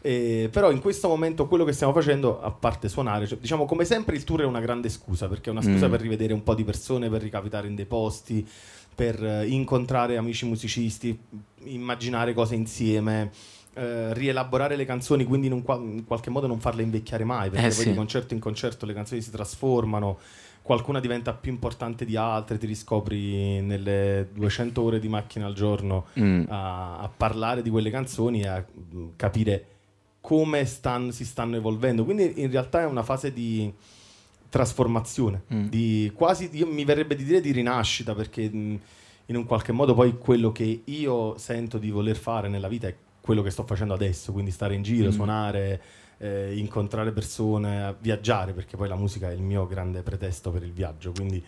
E, 0.00 0.48
però 0.50 0.72
in 0.72 0.80
questo 0.80 1.06
momento 1.08 1.46
quello 1.46 1.64
che 1.64 1.72
stiamo 1.72 1.92
facendo, 1.92 2.40
a 2.40 2.50
parte 2.50 2.88
suonare, 2.88 3.26
cioè, 3.26 3.38
diciamo 3.38 3.66
come 3.66 3.84
sempre 3.84 4.16
il 4.16 4.24
tour 4.24 4.40
è 4.40 4.44
una 4.44 4.60
grande 4.60 4.88
scusa, 4.88 5.28
perché 5.28 5.50
è 5.50 5.52
una 5.52 5.62
scusa 5.62 5.86
Mm. 5.86 5.90
per 5.90 6.00
rivedere 6.00 6.32
un 6.32 6.42
po' 6.42 6.54
di 6.54 6.64
persone, 6.64 7.08
per 7.08 7.22
ricapitare 7.22 7.68
in 7.68 7.74
dei 7.74 7.84
posti, 7.86 8.44
per 8.94 9.22
eh, 9.22 9.46
incontrare 9.46 10.16
amici 10.16 10.46
musicisti, 10.46 11.16
immaginare 11.64 12.32
cose 12.34 12.54
insieme. 12.54 13.30
Eh, 13.74 14.12
rielaborare 14.14 14.76
le 14.76 14.84
canzoni, 14.84 15.24
quindi 15.24 15.46
in, 15.46 15.62
qua- 15.62 15.76
in 15.76 16.04
qualche 16.04 16.30
modo 16.30 16.46
non 16.46 16.60
farle 16.60 16.82
invecchiare 16.82 17.24
mai, 17.24 17.50
perché 17.50 17.66
Eh, 17.66 17.70
poi 17.70 17.82
sì. 17.84 17.88
di 17.90 17.94
concerto 17.96 18.34
in 18.34 18.40
concerto 18.40 18.84
le 18.86 18.92
canzoni 18.94 19.20
si 19.22 19.30
trasformano, 19.30 20.18
qualcuna 20.62 21.00
diventa 21.00 21.32
più 21.32 21.50
importante 21.50 22.04
di 22.04 22.14
altre, 22.16 22.58
ti 22.58 22.66
riscopri 22.66 23.60
nelle 23.60 24.28
200 24.32 24.80
ore 24.82 25.00
di 25.00 25.08
macchina 25.08 25.46
al 25.46 25.54
giorno 25.54 26.06
Mm. 26.20 26.44
a, 26.48 26.98
a 26.98 27.08
parlare 27.14 27.62
di 27.62 27.70
quelle 27.70 27.90
canzoni 27.90 28.42
e 28.42 28.46
a 28.46 28.64
mm, 28.94 29.08
capire 29.16 29.66
come 30.20 30.64
stan- 30.66 31.10
si 31.10 31.24
stanno 31.24 31.56
evolvendo. 31.56 32.04
Quindi 32.04 32.34
in 32.42 32.50
realtà 32.50 32.82
è 32.82 32.84
una 32.86 33.02
fase 33.02 33.32
di 33.32 33.72
trasformazione, 34.48 35.42
Mm. 35.52 35.66
di 35.68 36.12
quasi, 36.14 36.48
io, 36.52 36.66
mi 36.66 36.84
verrebbe 36.84 37.16
di 37.16 37.24
dire 37.24 37.40
di 37.40 37.52
rinascita, 37.52 38.14
perché 38.14 38.50
mm, 38.52 38.74
in 39.26 39.36
un 39.36 39.44
qualche 39.46 39.72
modo 39.72 39.94
poi 39.94 40.18
quello 40.18 40.52
che 40.52 40.82
io 40.84 41.38
sento 41.38 41.78
di 41.78 41.90
voler 41.90 42.16
fare 42.16 42.48
nella 42.48 42.68
vita 42.68 42.86
è 42.86 42.94
quello 43.22 43.40
che 43.40 43.48
sto 43.50 43.62
facendo 43.64 43.94
adesso, 43.94 44.32
quindi 44.32 44.50
stare 44.50 44.74
in 44.74 44.82
giro, 44.82 45.08
Mm. 45.08 45.12
suonare, 45.12 45.80
eh, 46.18 46.54
incontrare 46.56 47.12
persone, 47.12 47.94
viaggiare, 48.00 48.52
perché 48.52 48.76
poi 48.76 48.88
la 48.88 48.96
musica 48.96 49.30
è 49.30 49.32
il 49.32 49.42
mio 49.42 49.66
grande 49.66 50.02
pretesto 50.02 50.50
per 50.50 50.62
il 50.62 50.72
viaggio, 50.72 51.12
quindi 51.12 51.42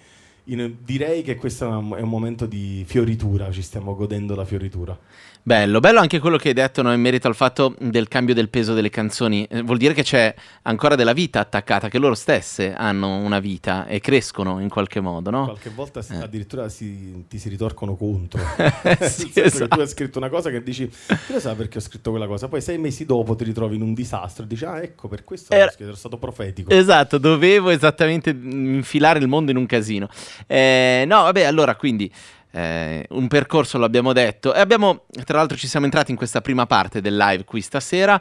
in- 0.45 0.77
direi 0.83 1.23
che 1.23 1.37
questo 1.37 1.65
è 1.65 1.69
un, 1.69 1.95
è 1.97 2.01
un 2.01 2.09
momento 2.09 2.47
di 2.47 2.85
fioritura, 2.87 3.51
ci 3.51 3.63
stiamo 3.63 3.95
godendo 3.95 4.35
la 4.35 4.45
fioritura. 4.45 4.99
Bello, 5.47 5.79
bello 5.79 6.01
anche 6.01 6.21
quello 6.21 6.39
che 6.39 6.49
hai 6.49 6.55
detto 6.55 6.81
no, 6.81 6.91
in 6.95 7.03
merito 7.03 7.29
al 7.29 7.35
fatto 7.35 7.75
del 7.79 8.09
cambio 8.09 8.33
del 8.33 8.49
peso 8.49 8.73
delle 8.73 8.89
canzoni. 8.89 9.45
Eh, 9.51 9.61
vuol 9.61 9.77
dire 9.77 9.93
che 9.93 10.03
c'è 10.03 10.35
ancora 10.63 10.95
della 10.95 11.13
vita 11.13 11.41
attaccata, 11.41 11.91
che 11.91 11.99
loro 11.99 12.15
stesse 12.15 12.73
hanno 12.73 13.19
una 13.19 13.41
vita 13.41 13.85
e 13.85 14.01
crescono 14.01 14.59
in 14.61 14.71
qualche 14.71 15.01
modo, 15.01 15.29
no? 15.29 15.45
Qualche 15.45 15.69
volta 15.69 16.01
Eh. 16.01 16.17
addirittura 16.17 16.71
si- 16.71 17.27
ti 17.29 17.37
si 17.39 17.51
ritorcono 17.51 17.95
contro. 17.95 18.41
Nel 18.85 18.97
Sì, 19.03 19.31
esatto. 19.35 19.69
tu 19.69 19.81
hai 19.81 19.87
scritto 19.87 20.17
una 20.17 20.31
cosa 20.31 20.49
che 20.49 20.63
dici, 20.63 20.89
chi 20.89 21.33
lo 21.35 21.41
sa 21.41 21.55
perché 21.55 21.77
ho 21.77 21.83
scritto 21.83 22.09
quella 22.09 22.27
cosa? 22.27 22.49
Poi 22.49 22.63
sei 22.63 22.79
mesi 22.79 23.05
dopo 23.05 23.35
ti 23.37 23.45
ritrovi 23.45 23.77
in 23.77 23.83
un 23.83 23.93
disastro 23.93 24.45
e 24.45 24.47
dici, 24.47 24.65
ah 24.65 24.81
ecco, 24.83 25.09
per 25.09 25.25
questo 25.25 25.53
Era- 25.53 25.71
ero 25.77 25.95
stato 25.95 26.17
profetico. 26.17 26.71
Esatto, 26.71 27.19
dovevo 27.19 27.69
esattamente 27.69 28.33
mm, 28.33 28.77
infilare 28.77 29.19
il 29.19 29.29
mondo 29.29 29.51
in 29.51 29.59
un 29.59 29.67
casino. 29.67 30.09
Eh, 30.47 31.05
no, 31.07 31.25
vabbè, 31.25 31.43
allora 31.43 31.77
quindi 31.77 32.11
eh, 32.55 33.07
un 33.11 33.27
percorso 33.29 33.79
lo 33.79 33.85
abbiamo 33.85 34.13
detto 34.13 34.55
e 34.55 34.61
abbiamo, 34.61 35.07
tra 35.25 35.39
l'altro 35.39 35.57
ci 35.57 35.67
siamo 35.67 35.87
entrati 35.87 36.11
in 36.13 36.17
questa 36.17 36.41
prima 36.41 36.67
parte 36.67 37.01
del 37.01 37.17
live 37.17 37.45
qui 37.45 37.61
stasera, 37.61 38.21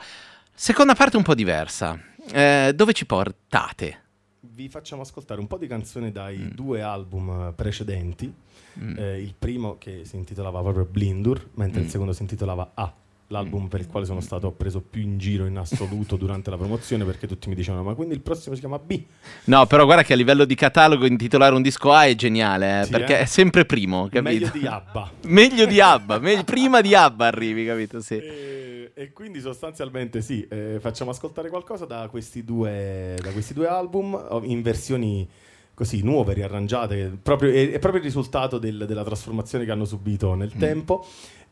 seconda 0.53 0.95
parte 0.95 1.17
un 1.17 1.23
po' 1.23 1.35
diversa. 1.35 1.99
Eh, 2.31 2.71
dove 2.73 2.93
ci 2.93 3.05
portate? 3.05 3.99
Vi 4.39 4.69
facciamo 4.69 5.01
ascoltare 5.01 5.39
un 5.39 5.47
po' 5.47 5.57
di 5.57 5.67
canzoni 5.67 6.11
dai 6.11 6.37
Mm. 6.37 6.47
due 6.49 6.81
album 6.81 7.47
eh, 7.49 7.53
precedenti. 7.53 8.33
Mm. 8.79 8.97
Eh, 8.97 9.21
il 9.21 9.35
primo 9.37 9.77
che 9.77 10.01
si 10.05 10.15
intitolava 10.15 10.61
proprio 10.61 10.85
Blindur, 10.85 11.49
mentre 11.55 11.81
Mm. 11.81 11.83
il 11.83 11.89
secondo 11.89 12.13
si 12.13 12.21
intitolava 12.23 12.71
A. 12.73 12.93
L'album 13.33 13.67
per 13.67 13.79
il 13.79 13.87
quale 13.87 14.05
sono 14.05 14.21
stato 14.21 14.51
preso 14.51 14.79
più 14.81 15.01
in 15.01 15.17
giro 15.17 15.45
in 15.45 15.57
assoluto 15.57 16.15
durante 16.15 16.49
la 16.51 16.57
promozione 16.57 17.03
perché 17.03 17.25
tutti 17.25 17.49
mi 17.49 17.55
dicevano 17.55 17.83
ma 17.83 17.93
quindi 17.95 18.13
il 18.13 18.21
prossimo 18.21 18.53
si 18.53 18.59
chiama 18.61 18.77
B 18.77 19.01
No, 19.45 19.65
però 19.65 19.85
guarda 19.85 20.03
che 20.03 20.13
a 20.13 20.15
livello 20.15 20.45
di 20.45 20.53
catalogo 20.55 21.05
intitolare 21.07 21.55
un 21.55 21.61
disco 21.63 21.91
A 21.91 22.05
è 22.05 22.13
geniale, 22.15 22.81
eh, 22.81 22.83
Sì, 22.85 22.91
perché 22.91 23.17
eh? 23.17 23.21
è 23.21 23.25
sempre 23.25 23.65
primo, 23.65 24.03
capito? 24.03 24.21
meglio 24.21 24.49
di 24.53 24.65
Abba 24.67 25.11
Meglio 25.25 25.65
di 25.65 25.79
Abba, 25.81 26.19
me- 26.19 26.43
prima 26.43 26.81
di 26.81 26.93
Abba 26.93 27.25
arrivi, 27.25 27.65
capito? 27.65 27.99
Sì. 28.01 28.17
E, 28.17 28.91
e 28.93 29.11
quindi 29.11 29.39
sostanzialmente 29.41 30.21
sì, 30.21 30.45
eh, 30.47 30.77
facciamo 30.79 31.09
ascoltare 31.09 31.49
qualcosa 31.49 31.85
da 31.85 32.07
questi 32.09 32.43
due, 32.43 33.15
da 33.21 33.31
questi 33.31 33.53
due 33.55 33.67
album 33.67 34.41
in 34.43 34.61
versioni 34.61 35.27
così 35.75 36.03
nuove, 36.03 36.33
riarrangiate, 36.35 37.17
proprio, 37.23 37.49
è, 37.51 37.71
è 37.71 37.79
proprio 37.79 37.99
il 38.01 38.05
risultato 38.05 38.59
del- 38.59 38.85
della 38.87 39.03
trasformazione 39.03 39.65
che 39.65 39.71
hanno 39.71 39.85
subito 39.85 40.35
nel 40.35 40.51
Mm. 40.55 40.59
tempo 40.59 41.03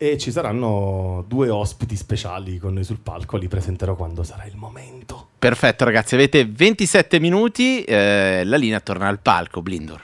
e 0.01 0.17
ci 0.17 0.31
saranno 0.31 1.23
due 1.27 1.49
ospiti 1.49 1.95
speciali 1.95 2.57
con 2.57 2.73
noi 2.73 2.83
sul 2.83 2.97
palco, 2.97 3.37
li 3.37 3.47
presenterò 3.47 3.95
quando 3.95 4.23
sarà 4.23 4.45
il 4.45 4.55
momento. 4.55 5.27
Perfetto, 5.37 5.85
ragazzi, 5.85 6.15
avete 6.15 6.43
27 6.43 7.19
minuti, 7.19 7.83
eh, 7.83 8.41
la 8.43 8.55
linea 8.55 8.79
torna 8.79 9.07
al 9.07 9.19
palco, 9.19 9.61
Blindor. 9.61 10.01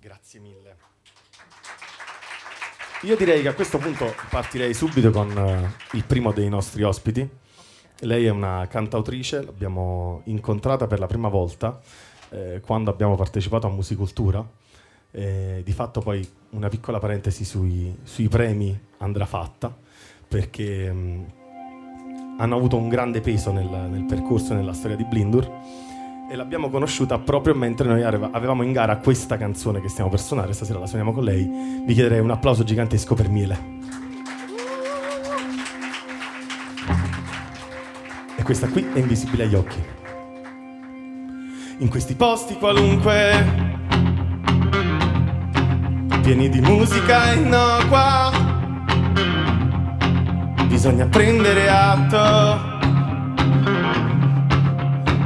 Grazie 0.00 0.40
mille. 0.40 0.76
Io 3.02 3.16
direi 3.16 3.42
che 3.42 3.48
a 3.48 3.52
questo 3.52 3.76
punto 3.76 4.14
partirei 4.30 4.72
subito 4.72 5.10
con 5.10 5.30
eh, 5.36 5.96
il 5.98 6.04
primo 6.04 6.32
dei 6.32 6.48
nostri 6.48 6.82
ospiti. 6.84 7.28
Lei 7.98 8.24
è 8.24 8.30
una 8.30 8.66
cantautrice, 8.66 9.44
l'abbiamo 9.44 10.22
incontrata 10.24 10.86
per 10.86 11.00
la 11.00 11.06
prima 11.06 11.28
volta 11.28 11.78
eh, 12.30 12.62
quando 12.64 12.90
abbiamo 12.90 13.14
partecipato 13.14 13.66
a 13.66 13.70
Musicultura. 13.70 14.42
Eh, 15.16 15.62
di 15.64 15.72
fatto 15.72 16.00
poi 16.00 16.26
una 16.50 16.68
piccola 16.68 16.98
parentesi 16.98 17.44
sui, 17.44 17.96
sui 18.02 18.26
premi 18.28 18.76
andrà 18.98 19.26
fatta 19.26 19.72
perché 20.26 20.92
mh, 20.92 21.24
hanno 22.38 22.56
avuto 22.56 22.76
un 22.76 22.88
grande 22.88 23.20
peso 23.20 23.52
nel, 23.52 23.68
nel 23.68 24.06
percorso 24.06 24.52
e 24.52 24.56
nella 24.56 24.72
storia 24.72 24.96
di 24.96 25.04
Blindur 25.04 25.48
e 26.28 26.36
l'abbiamo 26.36 26.70
conosciuta 26.70 27.18
proprio 27.18 27.54
mentre 27.54 27.86
noi 27.86 28.02
avevamo 28.02 28.62
in 28.62 28.72
gara 28.72 28.96
questa 28.96 29.36
canzone 29.36 29.80
che 29.80 29.88
stiamo 29.88 30.10
per 30.10 30.20
suonare, 30.20 30.52
stasera 30.52 30.78
la 30.78 30.86
suoniamo 30.86 31.12
con 31.12 31.22
lei. 31.22 31.82
Vi 31.84 31.94
chiederei 31.94 32.18
un 32.18 32.30
applauso 32.30 32.64
gigantesco 32.64 33.14
per 33.14 33.28
Miele. 33.28 33.72
E 38.36 38.42
questa 38.42 38.68
qui 38.68 38.84
è 38.92 38.98
invisibile 38.98 39.44
agli 39.44 39.54
occhi. 39.54 39.82
In 41.78 41.88
questi 41.88 42.14
posti 42.14 42.54
qualunque, 42.54 43.74
pieni 46.24 46.48
di 46.48 46.60
musica 46.62 47.34
innocua, 47.34 48.32
bisogna 50.68 51.04
prendere 51.04 51.68
atto 51.68 52.78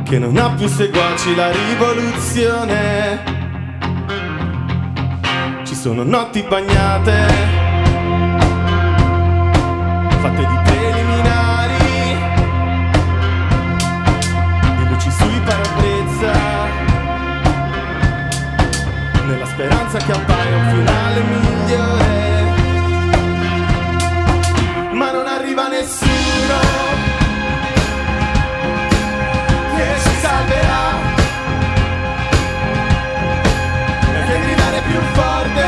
che 0.02 0.18
non 0.18 0.36
ha 0.36 0.50
più 0.56 0.66
seguaci 0.66 1.36
la 1.36 1.52
rivoluzione. 1.52 3.22
Ci 5.62 5.74
sono 5.76 6.02
notti 6.02 6.42
bagnate, 6.42 7.26
fatte 10.18 10.46
di 10.46 10.58
preliminari, 10.64 10.77
speranza 19.58 19.98
che 19.98 20.12
appaia 20.12 20.56
un 20.56 20.68
finale 20.70 21.20
migliore. 21.20 22.16
Ma 24.92 25.10
non 25.10 25.26
arriva 25.26 25.66
nessuno 25.66 26.58
che 29.74 29.86
ci 30.00 30.14
salverà. 30.20 30.86
Che 34.26 34.40
gridare 34.42 34.80
più 34.82 35.00
forte 35.18 35.66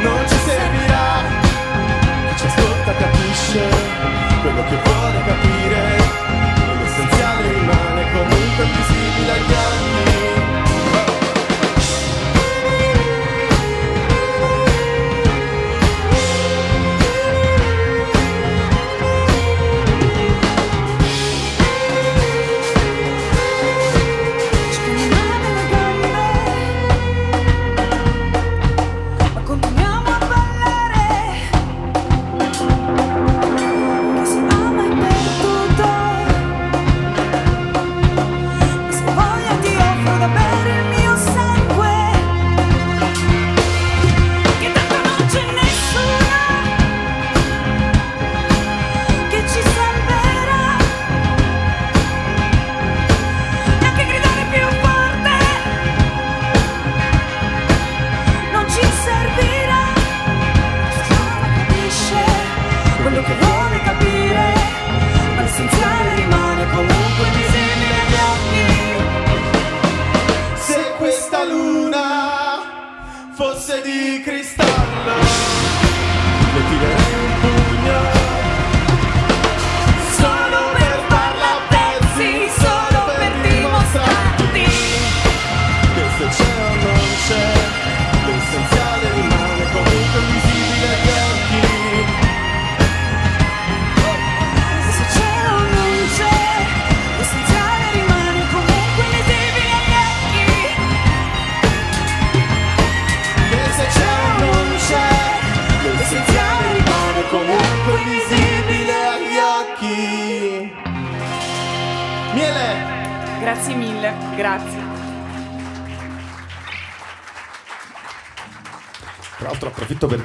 non 0.00 0.28
ci 0.28 0.36
servirà. 0.46 1.08
Chi 2.36 2.48
ci 2.48 2.48
capisce 2.96 3.68
quello 4.40 4.64
che 4.64 4.76
vuole 4.82 5.24
capire 5.26 5.59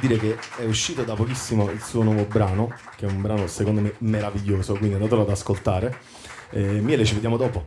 dire 0.06 0.18
che 0.18 0.38
è 0.58 0.64
uscito 0.64 1.02
da 1.02 1.14
pochissimo 1.14 1.70
il 1.70 1.82
suo 1.82 2.02
nuovo 2.02 2.24
brano, 2.24 2.72
che 2.96 3.06
è 3.06 3.08
un 3.10 3.20
brano 3.20 3.46
secondo 3.46 3.80
me 3.80 3.94
meraviglioso, 3.98 4.74
quindi 4.74 4.94
andatelo 4.94 5.22
ad 5.22 5.30
ascoltare. 5.30 5.98
Eh, 6.50 6.80
Miele, 6.80 7.04
ci 7.04 7.14
vediamo 7.14 7.36
dopo. 7.36 7.64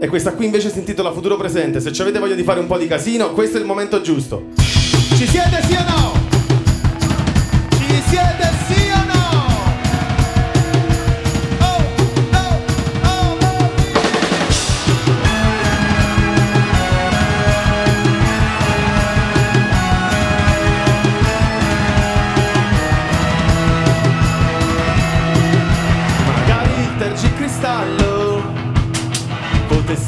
E 0.00 0.08
questa 0.08 0.34
qui 0.34 0.46
invece 0.46 0.70
si 0.70 0.78
intitola 0.78 1.12
Futuro 1.12 1.36
Presente. 1.36 1.80
Se 1.80 1.92
ci 1.92 2.02
avete 2.02 2.18
voglia 2.18 2.34
di 2.34 2.42
fare 2.42 2.60
un 2.60 2.66
po' 2.66 2.76
di 2.76 2.86
casino, 2.86 3.30
questo 3.30 3.56
è 3.56 3.60
il 3.60 3.66
momento 3.66 4.00
giusto. 4.00 4.48
Ci 4.56 5.26
siete 5.26 5.62
sì 5.62 5.74
o 5.74 5.84
no? 5.84 6.12
Ci 7.70 8.02
siete 8.08 8.50
sì 8.66 8.90
o 8.90 8.91
no? 8.91 8.91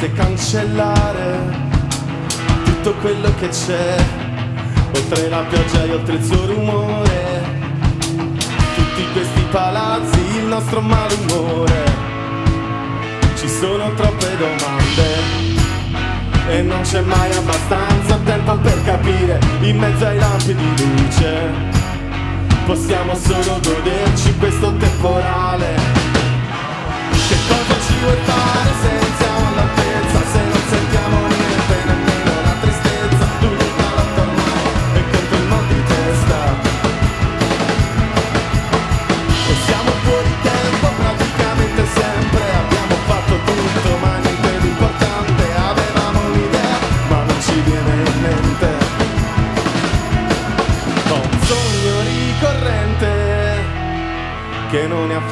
Potesse 0.05 0.13
cancellare 0.13 1.39
tutto 2.65 2.95
quello 3.01 3.33
che 3.39 3.49
c'è, 3.49 3.97
oltre 4.95 5.29
la 5.29 5.43
pioggia 5.49 5.85
e 5.85 5.93
oltre 5.93 6.15
il 6.15 6.25
suo 6.25 6.47
rumore. 6.47 7.43
Tutti 8.75 9.07
questi 9.13 9.41
palazzi, 9.51 10.19
il 10.37 10.45
nostro 10.45 10.81
malumore. 10.81 11.93
Ci 13.37 13.49
sono 13.49 13.93
troppe 13.95 14.37
domande 14.37 15.43
e 16.49 16.63
non 16.63 16.81
c'è 16.83 17.01
mai 17.01 17.33
abbastanza 17.33 18.19
tempo 18.25 18.57
per 18.57 18.85
capire 18.85 19.39
in 19.61 19.79
mezzo 19.79 20.07
ai 20.07 20.19
lampi 20.19 20.55
di 20.55 20.75
luce. 20.77 21.73
Possiamo 22.67 23.15
solo 23.15 23.61
goderci 23.63 24.35
questo 24.39 24.75
temporale. 24.77 26.03
Che 27.29 27.37
cosa 27.49 27.81
ci 27.87 27.95
vuoi 28.01 28.17
fare 28.25 28.71
senza 28.83 29.14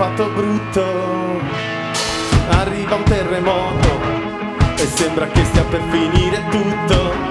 affatto 0.03 0.28
brutto. 0.30 1.40
Arriva 2.48 2.96
un 2.96 3.05
terremoto 3.05 4.00
e 4.76 4.86
sembra 4.86 5.26
che 5.28 5.44
stia 5.44 5.62
per 5.64 5.80
finire 5.90 6.42
tutto. 6.50 7.30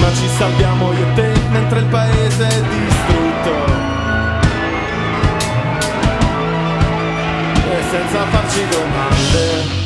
ma 0.00 0.08
ci 0.14 0.28
salviamo 0.36 0.92
io 0.92 1.06
e 1.06 1.14
te 1.14 1.32
mentre 1.50 1.78
il 1.78 1.86
paese 1.86 2.46
è 2.48 2.62
distrutto. 2.62 3.52
E 7.70 7.82
senza 7.90 8.24
farci 8.30 8.66
domande. 8.68 9.76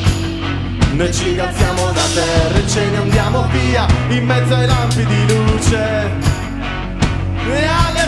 Noi 0.93 1.13
ci 1.13 1.39
alziamo 1.39 1.91
da 1.91 2.01
terra 2.13 2.57
e 2.57 2.67
ce 2.67 2.89
ne 2.89 2.97
andiamo 2.97 3.47
via 3.51 3.85
in 4.09 4.25
mezzo 4.25 4.55
ai 4.55 4.67
lampi 4.67 5.05
di 5.05 5.25
luce 5.27 6.11
e 7.51 7.65
alle 7.65 8.02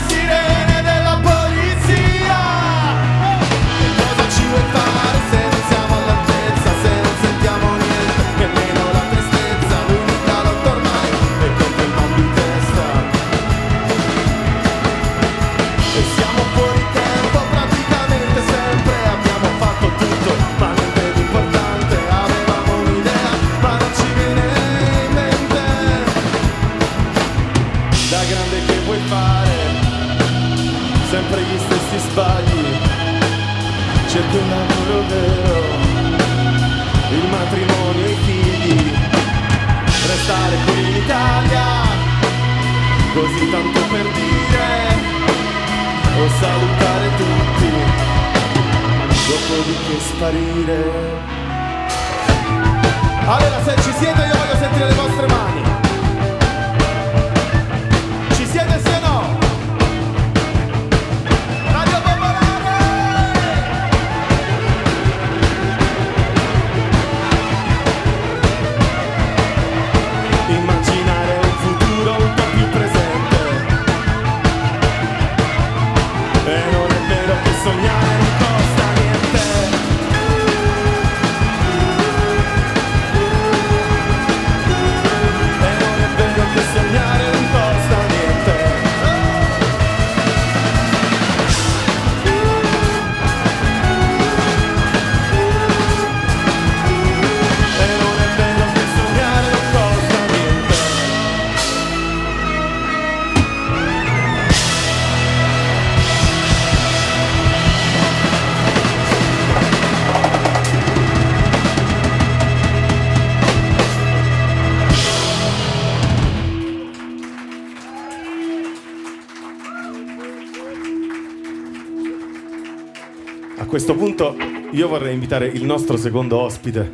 A 123.58 123.66
questo 123.68 123.95
punto 123.95 124.36
io 124.72 124.88
vorrei 124.89 125.14
invitare 125.14 125.47
il 125.47 125.64
nostro 125.64 125.95
secondo 125.95 126.38
ospite. 126.39 126.91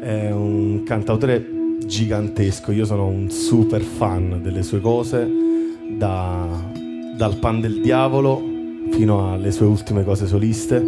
È 0.00 0.30
un 0.32 0.82
cantautore 0.84 1.78
gigantesco, 1.84 2.72
io 2.72 2.84
sono 2.84 3.06
un 3.06 3.30
super 3.30 3.82
fan 3.82 4.40
delle 4.42 4.64
sue 4.64 4.80
cose, 4.80 5.30
da- 5.96 6.70
dal 7.16 7.36
Pan 7.38 7.60
del 7.60 7.80
Diavolo 7.80 8.42
fino 8.90 9.32
alle 9.32 9.52
sue 9.52 9.66
ultime 9.66 10.02
cose 10.02 10.26
soliste. 10.26 10.84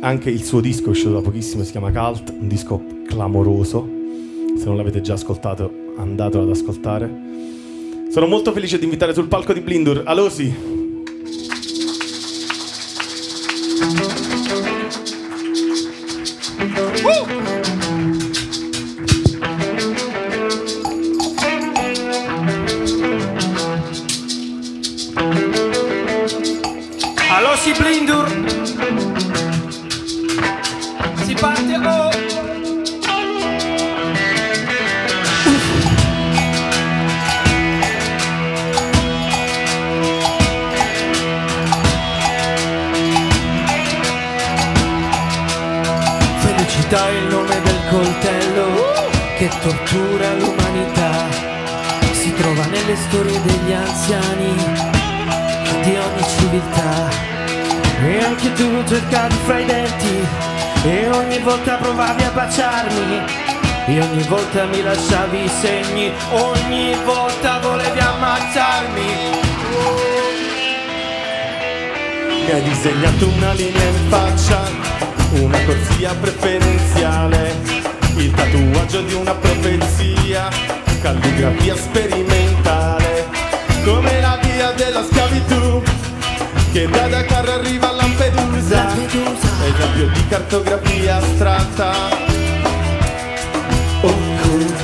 Anche 0.00 0.30
il 0.30 0.42
suo 0.42 0.60
disco 0.60 0.86
è 0.86 0.90
uscito 0.90 1.12
da 1.12 1.20
pochissimo, 1.20 1.62
si 1.62 1.72
chiama 1.72 1.92
Cult, 1.92 2.34
un 2.38 2.48
disco 2.48 2.82
clamoroso. 3.06 3.86
Se 4.56 4.64
non 4.64 4.76
l'avete 4.76 5.02
già 5.02 5.14
ascoltato, 5.14 5.70
andatelo 5.98 6.44
ad 6.44 6.50
ascoltare. 6.50 7.10
Sono 8.10 8.26
molto 8.26 8.52
felice 8.52 8.78
di 8.78 8.84
invitare 8.84 9.12
sul 9.12 9.28
palco 9.28 9.52
di 9.52 9.60
Blindur 9.60 10.02
Alosi. 10.06 10.77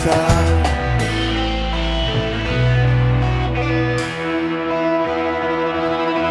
Occulta. 0.05 0.63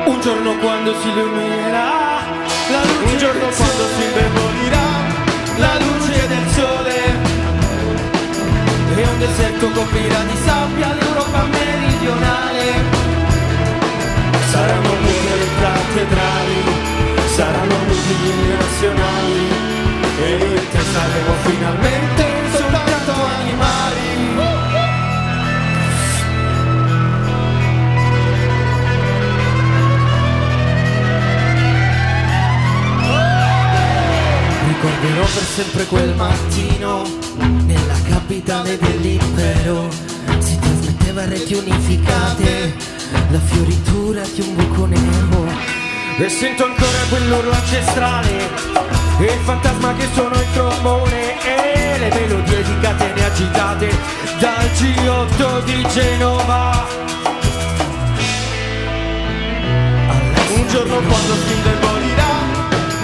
Un 0.05 0.19
giorno 0.21 0.57
quando 0.57 0.93
si 1.01 1.09
illuminerà 1.09 2.21
la 2.69 2.81
luce 2.83 3.11
Un 3.11 3.17
giorno 3.17 3.39
del 3.39 3.53
quando 3.53 3.73
sole, 3.73 3.93
si 3.95 4.03
indebolirà 4.03 4.87
la 5.57 5.77
luce 5.79 6.27
del 6.27 6.47
sole 6.51 7.31
e 8.95 9.07
un 9.07 9.19
deserto 9.19 9.69
coprirà 9.71 10.23
di 10.23 10.37
sabbia 10.45 10.93
l'Europa 10.93 11.43
meridionale. 11.43 13.01
Saranno 14.51 14.89
mura 14.89 15.35
le 15.41 15.49
cattedrali, 15.59 16.63
saranno 17.25 17.75
multipli 17.87 18.55
nazionali 18.55 19.47
e 20.19 20.67
te 20.71 20.79
saremo 20.79 21.33
finalmente 21.43 22.52
soltanto 22.85 23.11
animali. 23.23 24.01
Ricorderò 34.67 35.23
per 35.23 35.43
sempre 35.43 35.85
quel 35.85 36.15
mattino 36.15 37.03
nella 37.65 38.01
capitale 38.07 38.77
dell'impero. 38.77 39.89
Si 40.39 40.59
trasmetteva 40.59 40.93
metteva 41.13 41.25
reti 41.25 41.53
unificate, 41.53 42.73
la 43.29 43.39
fioritura 43.39 44.23
di 44.33 44.41
un 44.41 44.55
buco 44.55 44.85
nero. 44.85 45.45
E 46.17 46.29
sento 46.29 46.65
ancora 46.65 46.99
quell'urlo 47.09 47.51
ancestrale 47.51 49.02
E 49.19 49.25
il 49.25 49.39
fantasma 49.43 49.93
che 49.93 50.07
suona 50.13 50.35
il 50.35 50.47
trombone 50.53 51.41
E 51.43 51.97
le 51.99 52.09
melodie 52.09 52.63
di 52.63 52.79
catene 52.79 53.25
agitate 53.25 53.89
Dal 54.39 54.65
G8 54.77 55.63
di 55.63 55.87
Genova. 55.93 56.85
Un 60.55 60.67
giorno 60.67 60.95
quando 60.95 61.33
Tinder 61.47 61.77
morirà, 61.81 62.33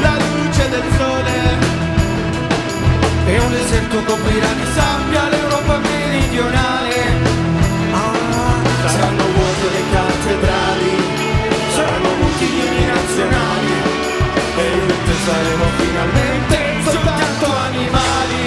la 0.02 0.18
luce 0.18 0.70
del 0.70 0.84
sole. 0.98 1.58
E 3.26 3.40
un 3.40 3.52
deserto 3.52 4.04
coprirà 4.04 4.48
di 4.54 4.66
sabbia 4.74 5.30
l'Europa 5.30 5.78
meridionale. 5.78 6.96
Ah, 7.92 8.88
saranno 8.88 9.29
saremo 15.30 15.66
finalmente 15.78 16.58
soltanto 16.84 17.46
animali. 17.70 18.44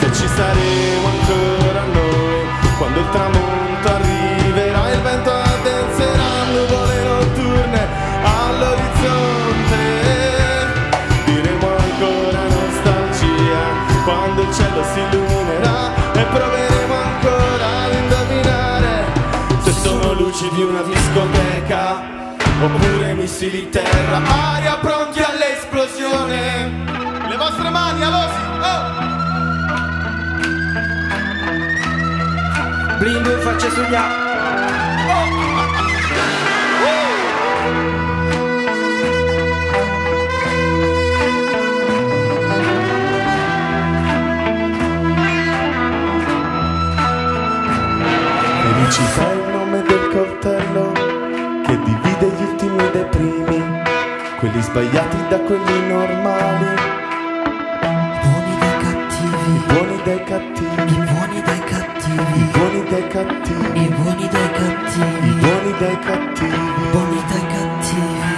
Se 0.00 0.12
ci 0.12 0.28
saremo 0.28 1.06
ancora 1.08 1.82
noi, 1.92 2.46
quando 2.76 2.98
il 3.00 3.08
tramonto 3.10 3.88
arriverà, 3.88 4.90
il 4.92 5.00
vento 5.00 5.30
addenserà 5.32 6.32
nuvole 6.52 7.02
notturne 7.02 7.88
all'orizzonte. 8.22 9.82
Diremo 11.24 11.66
ancora 11.76 12.42
nostalgia, 12.56 13.62
quando 14.04 14.42
il 14.42 14.52
cielo 14.52 14.82
si 14.92 14.98
illuminerà 15.00 15.33
di 20.54 20.62
una 20.62 20.82
discoteca 20.82 22.00
oppure 22.62 23.12
missili 23.14 23.68
terra, 23.70 24.22
aria 24.54 24.76
pronti 24.76 25.20
all'esplosione. 25.20 26.70
Le 27.28 27.36
vostre 27.36 27.70
mani, 27.70 28.02
Alosi! 28.04 28.40
Oh! 28.62 29.02
Blindur 32.98 33.38
faccia 33.40 33.68
sugli 33.70 33.94
a- 33.94 34.22
Felicità 48.62 49.30
è 49.30 49.33
dai 52.94 53.04
primi, 53.06 53.82
quelli 54.38 54.62
sbagliati 54.62 55.16
da 55.28 55.40
quelli 55.40 55.88
normali, 55.88 56.66
Buoni 58.22 58.58
dai 58.60 58.78
cattivi, 58.84 59.54
i 59.54 59.62
buoni 59.66 60.02
dai 60.04 60.24
cattivi, 60.24 60.92
i 60.92 61.12
buoni 61.12 61.42
dai 61.42 61.58
i 61.58 61.64
cattivi, 61.64 62.50
buoni 62.52 62.82
dai 62.88 63.08
cattivi, 63.08 63.82
i 63.82 63.88
buoni 63.88 64.28
dai 64.28 64.44
i 64.44 64.50
cattivi, 64.52 65.30
buoni 65.40 65.78
dai 65.78 65.98
cattivi. 65.98 66.90
buoni 66.92 67.22
dai 67.28 67.46
cattivi. 67.48 68.33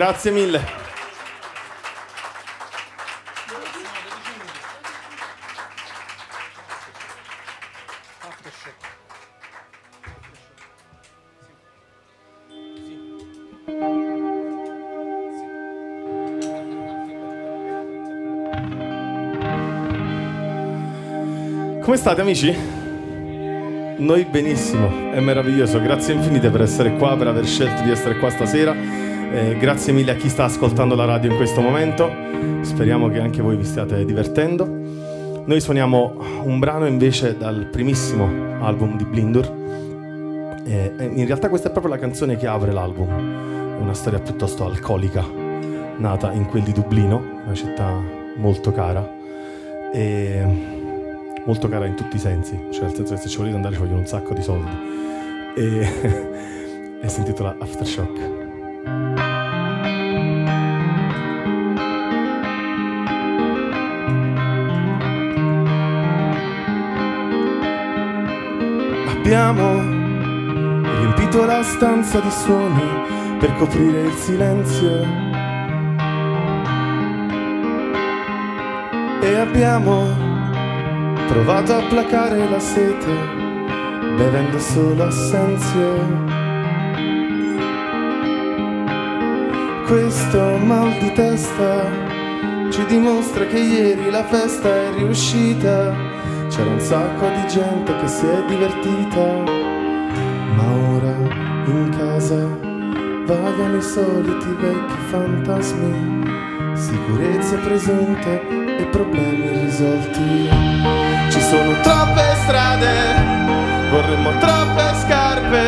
Grazie 0.00 0.30
mille. 0.30 0.64
Come 21.82 21.96
state 21.98 22.22
amici? 22.22 22.56
Noi 23.98 24.24
benissimo, 24.24 25.12
è 25.12 25.20
meraviglioso, 25.20 25.78
grazie 25.82 26.14
infinite 26.14 26.48
per 26.48 26.62
essere 26.62 26.96
qua, 26.96 27.18
per 27.18 27.26
aver 27.26 27.44
scelto 27.44 27.82
di 27.82 27.90
essere 27.90 28.16
qua 28.16 28.30
stasera. 28.30 29.09
Eh, 29.32 29.56
grazie 29.58 29.92
mille 29.92 30.10
a 30.10 30.14
chi 30.16 30.28
sta 30.28 30.44
ascoltando 30.44 30.96
la 30.96 31.04
radio 31.04 31.30
in 31.30 31.36
questo 31.36 31.60
momento, 31.60 32.10
speriamo 32.62 33.08
che 33.08 33.20
anche 33.20 33.40
voi 33.40 33.56
vi 33.56 33.64
stiate 33.64 34.04
divertendo. 34.04 34.66
Noi 34.66 35.60
suoniamo 35.60 36.42
un 36.42 36.58
brano 36.58 36.86
invece 36.86 37.36
dal 37.36 37.68
primissimo 37.70 38.28
album 38.60 38.96
di 38.96 39.04
Blindur. 39.04 39.58
E 40.64 40.94
e 40.98 41.04
in 41.04 41.26
realtà 41.26 41.48
questa 41.48 41.68
è 41.68 41.70
proprio 41.70 41.94
la 41.94 42.00
canzone 42.00 42.36
che 42.36 42.46
apre 42.46 42.72
l'album. 42.72 43.08
È 43.78 43.80
una 43.80 43.94
storia 43.94 44.18
piuttosto 44.18 44.64
alcolica, 44.64 45.24
nata 45.96 46.32
in 46.32 46.46
quel 46.46 46.62
di 46.62 46.72
Dublino, 46.72 47.22
una 47.44 47.54
città 47.54 47.98
molto 48.36 48.72
cara. 48.72 49.08
E 49.92 50.44
molto 51.44 51.68
cara 51.68 51.86
in 51.86 51.94
tutti 51.94 52.16
i 52.16 52.18
sensi, 52.18 52.58
cioè 52.70 52.84
nel 52.84 52.94
senso 52.94 53.14
che 53.14 53.20
se 53.20 53.28
ci 53.28 53.38
volete 53.38 53.56
andare 53.56 53.74
ci 53.74 53.80
vogliono 53.80 54.00
un 54.00 54.06
sacco 54.06 54.34
di 54.34 54.42
soldi. 54.42 54.70
E, 55.54 55.88
e 57.00 57.08
si 57.08 57.20
intitola 57.20 57.56
Aftershock. 57.58 58.39
Abbiamo 69.32 69.78
riempito 70.82 71.44
la 71.44 71.62
stanza 71.62 72.18
di 72.18 72.30
suoni 72.32 73.38
per 73.38 73.54
coprire 73.58 74.00
il 74.00 74.12
silenzio. 74.14 75.06
E 79.22 79.34
abbiamo 79.36 80.04
provato 81.28 81.76
a 81.76 81.82
placare 81.88 82.48
la 82.50 82.58
sete 82.58 83.14
bevendo 84.16 84.58
solo 84.58 85.04
assenzio. 85.04 85.94
Questo 89.86 90.56
mal 90.56 90.98
di 90.98 91.12
testa 91.12 91.84
ci 92.70 92.84
dimostra 92.86 93.46
che 93.46 93.60
ieri 93.60 94.10
la 94.10 94.24
festa 94.24 94.68
è 94.68 94.92
riuscita. 94.96 96.09
C'era 96.60 96.72
un 96.72 96.80
sacco 96.80 97.26
di 97.26 97.46
gente 97.48 97.96
che 97.96 98.06
si 98.06 98.26
è 98.26 98.44
divertita, 98.46 99.24
ma 100.56 100.64
ora 100.92 101.16
in 101.64 101.88
casa 101.96 102.36
vagano 103.24 103.76
i 103.78 103.80
soliti 103.80 104.46
vecchi 104.60 104.94
fantasmi, 105.08 106.22
sicurezze 106.74 107.56
presunte 107.56 108.42
e 108.76 108.84
problemi 108.90 109.44
irrisolti. 109.46 110.50
Ci 111.30 111.40
sono 111.40 111.80
troppe 111.80 112.34
strade, 112.42 112.92
vorremmo 113.90 114.28
troppe 114.36 114.82
scarpe, 115.00 115.64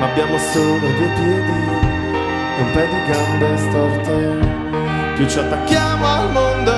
ma 0.00 0.04
abbiamo 0.04 0.36
solo 0.52 0.80
due 0.80 1.12
piedi 1.14 1.60
e 2.58 2.60
un 2.60 2.70
paio 2.72 2.88
di 2.88 3.10
gambe 3.10 3.56
storte. 3.56 5.14
Più 5.14 5.26
ci 5.26 5.38
attacchiamo 5.38 6.06
al 6.06 6.30
mondo, 6.30 6.72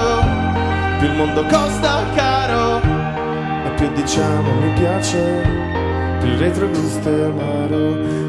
più 1.01 1.09
il 1.09 1.16
mondo 1.16 1.45
costa 1.47 2.05
caro 2.14 2.86
diciamo 3.97 4.61
mi 4.61 4.73
piace, 4.75 5.19
più 6.21 6.29
il 6.29 6.39
retrogusto 6.39 7.09
è 7.09 7.23
amaro. 7.23 8.25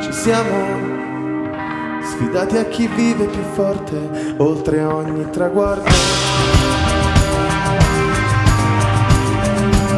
Ci 0.00 0.12
siamo 0.12 0.56
sfidati 2.02 2.56
a 2.56 2.64
chi 2.64 2.88
vive 2.88 3.26
più 3.26 3.42
forte 3.54 4.34
oltre 4.38 4.82
ogni 4.82 5.30
traguardo. 5.30 5.88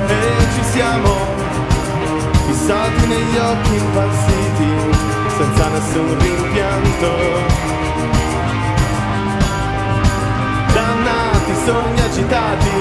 E 0.09 0.47
ci 0.55 0.62
siamo 0.72 1.14
fissati 2.47 3.07
negli 3.07 3.37
occhi 3.39 3.74
impazziti 3.74 4.39
senza 5.41 5.68
nessun 5.68 6.18
rimpianto. 6.18 7.11
Dannati 10.74 11.55
sogni 11.64 12.01
agitati 12.01 12.76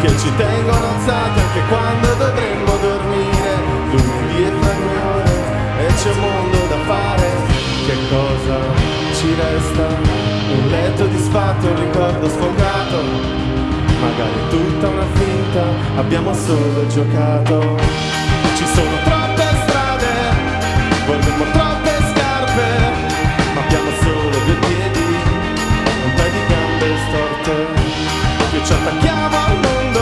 che 0.00 0.08
ci 0.18 0.34
tengono 0.36 0.86
alzati 0.94 1.38
anche 1.38 1.62
quando 1.68 2.14
dovremmo 2.14 2.76
dormire 2.80 3.52
lunedì 3.90 4.42
e 4.42 4.52
fra 4.58 4.72
due 4.72 5.00
ore 5.14 5.34
e 5.80 5.86
c'è 6.00 6.10
un 6.10 6.20
mondo 6.20 6.58
da 6.66 6.78
fare. 6.86 7.28
Che 7.86 7.96
cosa 8.08 8.58
ci 9.14 9.34
resta? 9.34 9.86
Un 10.52 10.68
letto 10.70 11.04
disfatto, 11.06 11.66
un 11.66 11.78
ricordo 11.78 12.28
sfocato. 12.28 13.02
Magari 14.00 14.48
tutta 14.48 14.88
una 14.88 15.06
finta, 15.12 15.64
abbiamo 15.96 16.32
solo 16.32 16.86
giocato. 16.86 18.19
Vorremmo 21.40 21.50
troppe 21.52 21.90
scarpe, 22.12 22.66
ma 23.54 23.60
abbiamo 23.60 23.90
solo 24.02 24.38
due 24.44 24.54
piedi, 24.54 25.04
un 26.04 26.12
paio 26.14 26.30
di 26.30 26.42
gambe 26.48 26.96
storte. 27.08 27.66
Più 28.50 28.64
ci 28.64 28.72
attacchiamo 28.72 29.36
al 29.36 29.58
mondo, 29.60 30.00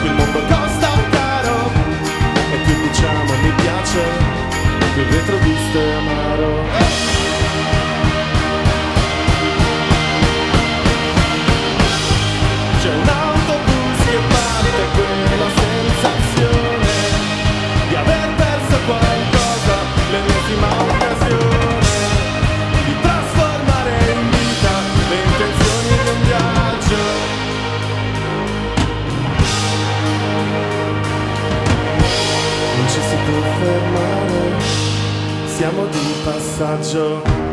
più 0.00 0.10
il 0.10 0.14
mondo 0.14 0.38
costa 0.48 0.90
caro, 1.10 1.70
e 2.52 2.56
più 2.64 2.74
diciamo 2.88 3.32
mi 3.42 3.52
piace, 3.62 4.02
più 4.94 5.02
il 5.02 5.08
fermare, 33.40 34.60
siamo 35.46 35.86
di 35.86 36.14
passaggio. 36.24 37.51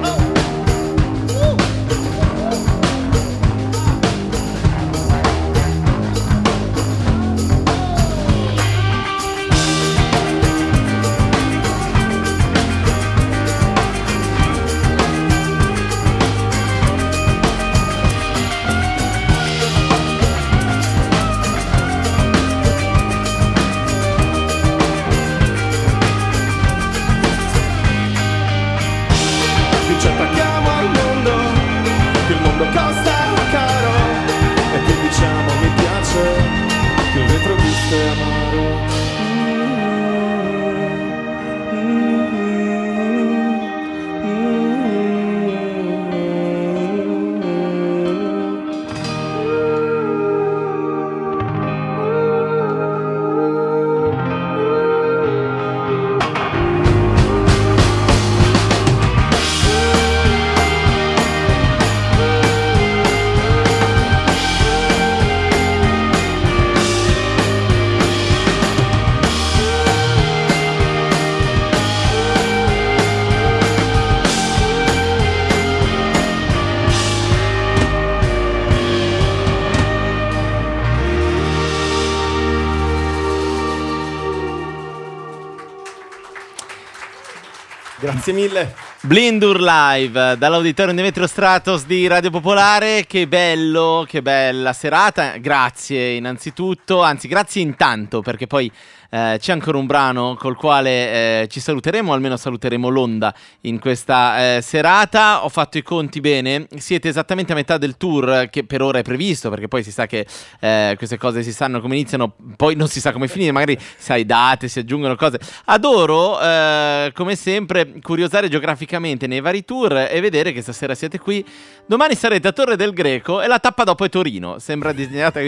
Grazie 88.29 88.33
mille. 88.33 88.75
Blindur 89.01 89.59
Live 89.59 90.37
dall'auditorium 90.37 90.95
Demetrio 90.95 91.25
Stratos 91.25 91.85
di 91.85 92.05
Radio 92.05 92.29
Popolare. 92.29 93.05
Che 93.07 93.27
bello, 93.27 94.05
che 94.07 94.21
bella 94.21 94.71
serata. 94.71 95.37
Grazie 95.37 96.11
innanzitutto, 96.11 97.01
anzi 97.01 97.27
grazie 97.27 97.63
intanto 97.63 98.21
perché 98.21 98.45
poi 98.45 98.71
eh, 99.09 99.37
c'è 99.39 99.51
ancora 99.51 99.77
un 99.77 99.85
brano 99.85 100.35
col 100.35 100.55
quale 100.55 101.41
eh, 101.41 101.47
ci 101.47 101.59
saluteremo, 101.59 102.13
almeno 102.13 102.37
saluteremo 102.37 102.89
l'onda 102.89 103.33
in 103.61 103.79
questa 103.79 104.57
eh, 104.57 104.61
serata. 104.61 105.43
Ho 105.45 105.49
fatto 105.49 105.77
i 105.77 105.81
conti 105.81 106.19
bene, 106.19 106.67
siete 106.77 107.07
esattamente 107.09 107.53
a 107.53 107.55
metà 107.55 107.77
del 107.77 107.97
tour 107.97 108.47
che 108.49 108.63
per 108.63 108.81
ora 108.81 108.99
è 108.99 109.01
previsto 109.01 109.49
perché 109.49 109.67
poi 109.67 109.83
si 109.83 109.91
sa 109.91 110.05
che 110.05 110.25
eh, 110.59 110.93
queste 110.97 111.17
cose 111.17 111.43
si 111.43 111.51
sanno 111.51 111.81
come 111.81 111.95
iniziano, 111.95 112.33
poi 112.55 112.75
non 112.75 112.87
si 112.87 112.99
sa 112.99 113.11
come 113.11 113.27
finire, 113.27 113.51
magari 113.51 113.77
sai 113.97 114.25
date, 114.25 114.67
si 114.67 114.79
aggiungono 114.79 115.15
cose. 115.15 115.39
Adoro, 115.65 116.39
eh, 116.39 117.11
come 117.13 117.35
sempre, 117.35 117.99
curiosare 118.01 118.49
geograficamente 118.49 119.27
nei 119.27 119.41
vari 119.41 119.65
tour 119.65 120.07
e 120.09 120.19
vedere 120.21 120.51
che 120.51 120.61
stasera 120.61 120.95
siete 120.95 121.19
qui. 121.19 121.43
Domani 121.85 122.15
sarete 122.15 122.47
a 122.47 122.51
Torre 122.51 122.75
del 122.75 122.93
Greco 122.93 123.41
e 123.41 123.47
la 123.47 123.59
tappa 123.59 123.83
dopo 123.83 124.05
è 124.05 124.09
Torino. 124.09 124.59
Sembra 124.59 124.91
disegnata? 124.91 125.39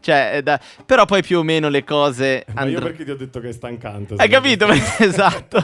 Cioè, 0.00 0.40
da- 0.42 0.58
però 0.86 1.04
poi 1.04 1.22
più 1.22 1.38
o 1.38 1.42
meno 1.42 1.68
le 1.68 1.84
cose 1.84 2.44
andranno. 2.54 3.08
Ti 3.10 3.22
ho 3.22 3.24
detto 3.24 3.40
che 3.40 3.48
è 3.48 3.52
stancante. 3.52 4.14
Hai 4.16 4.28
capito? 4.28 4.66
esatto. 4.98 5.60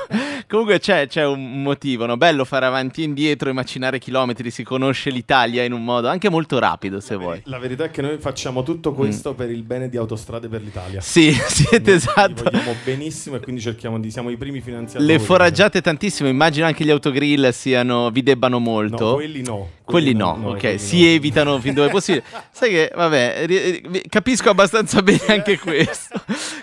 Comunque 0.48 0.78
c'è, 0.78 1.06
c'è 1.06 1.24
un 1.24 1.62
motivo, 1.62 2.06
no? 2.06 2.16
Bello 2.16 2.44
fare 2.44 2.66
avanti 2.66 3.02
e 3.02 3.04
indietro 3.04 3.50
e 3.50 3.52
macinare 3.52 3.98
chilometri, 3.98 4.50
si 4.50 4.62
conosce 4.62 5.10
l'Italia 5.10 5.64
in 5.64 5.72
un 5.72 5.84
modo 5.84 6.08
anche 6.08 6.28
molto 6.28 6.58
rapido, 6.58 7.00
se 7.00 7.16
vuoi. 7.16 7.42
La 7.44 7.58
verità 7.58 7.84
è 7.84 7.90
che 7.90 8.02
noi 8.02 8.18
facciamo 8.18 8.62
tutto 8.62 8.92
questo 8.92 9.34
per 9.34 9.50
il 9.50 9.62
bene 9.62 9.88
di 9.88 9.96
Autostrade 9.96 10.48
per 10.48 10.62
l'Italia. 10.62 11.00
Sì, 11.00 11.32
siete 11.46 11.90
Noi 11.90 11.96
esatto. 11.96 12.44
Li 12.44 12.50
vogliamo 12.50 12.74
benissimo 12.84 13.36
e 13.36 13.40
quindi 13.40 13.60
cerchiamo 13.60 13.98
di 13.98 14.10
siamo 14.10 14.30
i 14.30 14.36
primi 14.36 14.60
finanziatori. 14.60 15.10
Le 15.10 15.18
foraggiate 15.18 15.80
tantissimo, 15.80 16.28
immagino 16.28 16.66
anche 16.66 16.84
gli 16.84 16.90
autogrill 16.90 17.50
siano, 17.50 18.10
vi 18.10 18.22
debbano 18.22 18.58
molto. 18.58 19.04
No, 19.04 19.14
quelli 19.14 19.42
no. 19.42 19.68
Quelli 19.86 20.14
no, 20.14 20.36
ok, 20.42 20.58
quelli 20.58 20.78
si 20.78 21.02
no. 21.02 21.10
evitano 21.10 21.60
fin 21.60 21.72
dove 21.72 21.90
possibile. 21.90 22.24
Sai 22.50 22.70
che, 22.70 22.92
vabbè, 22.92 23.80
capisco 24.08 24.50
abbastanza 24.50 25.00
bene 25.00 25.26
anche 25.28 25.56
questo. 25.60 26.20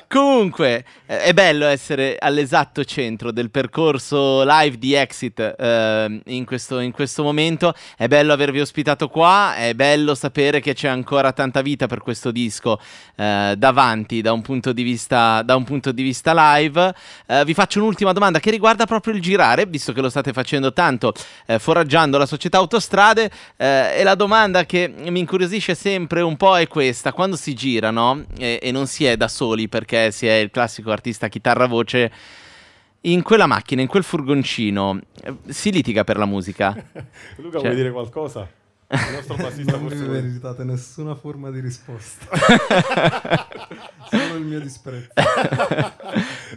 Comunque, 0.09 0.83
eh, 1.05 1.21
è 1.21 1.33
bello 1.33 1.65
essere 1.65 2.17
all'esatto 2.19 2.83
centro 2.83 3.31
del 3.31 3.49
percorso 3.49 4.43
live 4.43 4.77
di 4.77 4.93
Exit 4.93 5.55
ehm, 5.57 6.21
in, 6.25 6.43
questo, 6.43 6.79
in 6.79 6.91
questo 6.91 7.23
momento. 7.23 7.73
È 7.95 8.07
bello 8.07 8.33
avervi 8.33 8.59
ospitato 8.59 9.07
qua, 9.07 9.55
è 9.55 9.73
bello 9.73 10.15
sapere 10.15 10.59
che 10.59 10.73
c'è 10.73 10.89
ancora 10.89 11.31
tanta 11.31 11.61
vita 11.61 11.87
per 11.87 12.01
questo 12.01 12.29
disco 12.29 12.77
eh, 13.15 13.55
davanti 13.57 14.21
da 14.21 14.33
un 14.33 14.41
punto 14.41 14.73
di 14.73 14.83
vista, 14.83 15.41
da 15.43 15.55
un 15.55 15.63
punto 15.63 15.93
di 15.93 16.03
vista 16.03 16.57
live. 16.57 16.93
Eh, 17.25 17.45
vi 17.45 17.53
faccio 17.53 17.79
un'ultima 17.79 18.11
domanda 18.11 18.39
che 18.39 18.51
riguarda 18.51 18.85
proprio 18.85 19.13
il 19.13 19.21
girare, 19.21 19.65
visto 19.65 19.93
che 19.93 20.01
lo 20.01 20.09
state 20.09 20.33
facendo 20.33 20.73
tanto 20.73 21.13
eh, 21.45 21.57
foraggiando 21.57 22.17
la 22.17 22.25
società 22.25 22.59
autostrade. 23.13 23.31
eh, 23.57 23.99
e 23.99 24.03
la 24.03 24.15
domanda 24.15 24.65
che 24.65 24.87
mi 24.87 25.19
incuriosisce 25.19 25.75
sempre 25.75 26.21
un 26.21 26.35
po' 26.37 26.57
è 26.57 26.67
questa: 26.67 27.13
quando 27.13 27.35
si 27.35 27.53
gira, 27.53 27.91
no? 27.91 28.25
E, 28.37 28.59
e 28.61 28.71
non 28.71 28.87
si 28.87 29.05
è 29.05 29.15
da 29.17 29.27
soli 29.27 29.67
perché 29.67 30.11
si 30.11 30.27
è 30.27 30.33
il 30.33 30.51
classico 30.51 30.91
artista 30.91 31.27
chitarra-voce. 31.27 32.11
In 33.05 33.21
quella 33.21 33.47
macchina, 33.47 33.81
in 33.81 33.87
quel 33.89 34.03
furgoncino, 34.03 34.97
eh, 35.23 35.35
si 35.47 35.71
litiga 35.73 36.05
per 36.05 36.17
la 36.17 36.25
musica? 36.25 36.67
Luca, 37.35 37.57
Cioè- 37.57 37.61
vuoi 37.61 37.75
dire 37.75 37.91
qualcosa? 37.91 38.47
Il 38.89 38.99
nostro 39.13 39.35
bassista 39.41 39.71
Non 39.71 39.83
mi 39.83 39.89
forse 39.89 40.03
vuole- 40.05 40.21
meritate 40.21 40.63
nessuna 40.63 41.15
forma 41.15 41.49
di 41.51 41.59
risposta. 41.59 42.27
Solo 44.09 44.35
il 44.35 44.45
mio 44.45 44.59
disprezzo. 44.61 45.09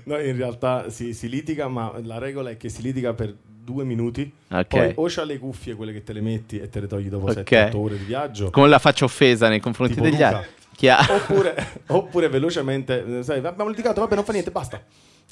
No, 0.04 0.18
in 0.20 0.36
realtà 0.36 0.88
si, 0.90 1.14
si 1.14 1.28
litiga, 1.28 1.66
ma 1.68 1.92
la 2.02 2.18
regola 2.18 2.50
è 2.50 2.56
che 2.56 2.68
si 2.68 2.82
litiga 2.82 3.12
per 3.14 3.34
due 3.66 3.84
minuti. 3.84 4.32
Ok. 4.50 4.66
Poi 4.68 4.92
o 4.94 5.04
c'ha 5.08 5.24
le 5.24 5.38
cuffie, 5.38 5.74
quelle 5.74 5.92
che 5.92 6.02
te 6.04 6.12
le 6.12 6.20
metti 6.20 6.58
e 6.58 6.68
te 6.70 6.80
le 6.80 6.86
togli 6.86 7.08
dopo 7.08 7.26
Ok. 7.26 7.50
7-8 7.50 7.76
ore 7.76 7.98
di 7.98 8.04
viaggio. 8.04 8.50
Come 8.50 8.68
la 8.68 8.78
faccia 8.78 9.04
offesa 9.04 9.48
nei 9.48 9.60
confronti 9.60 9.94
Tipo 9.94 10.08
degli 10.08 10.22
altri? 10.22 10.48
Oppure, 11.08 11.54
oppure 11.88 12.28
velocemente, 12.28 13.22
sai, 13.22 13.38
abbiamo 13.44 13.68
litigato, 13.68 14.00
vabbè, 14.00 14.14
non 14.14 14.24
fa 14.24 14.32
niente, 14.32 14.50
basta. 14.50 14.80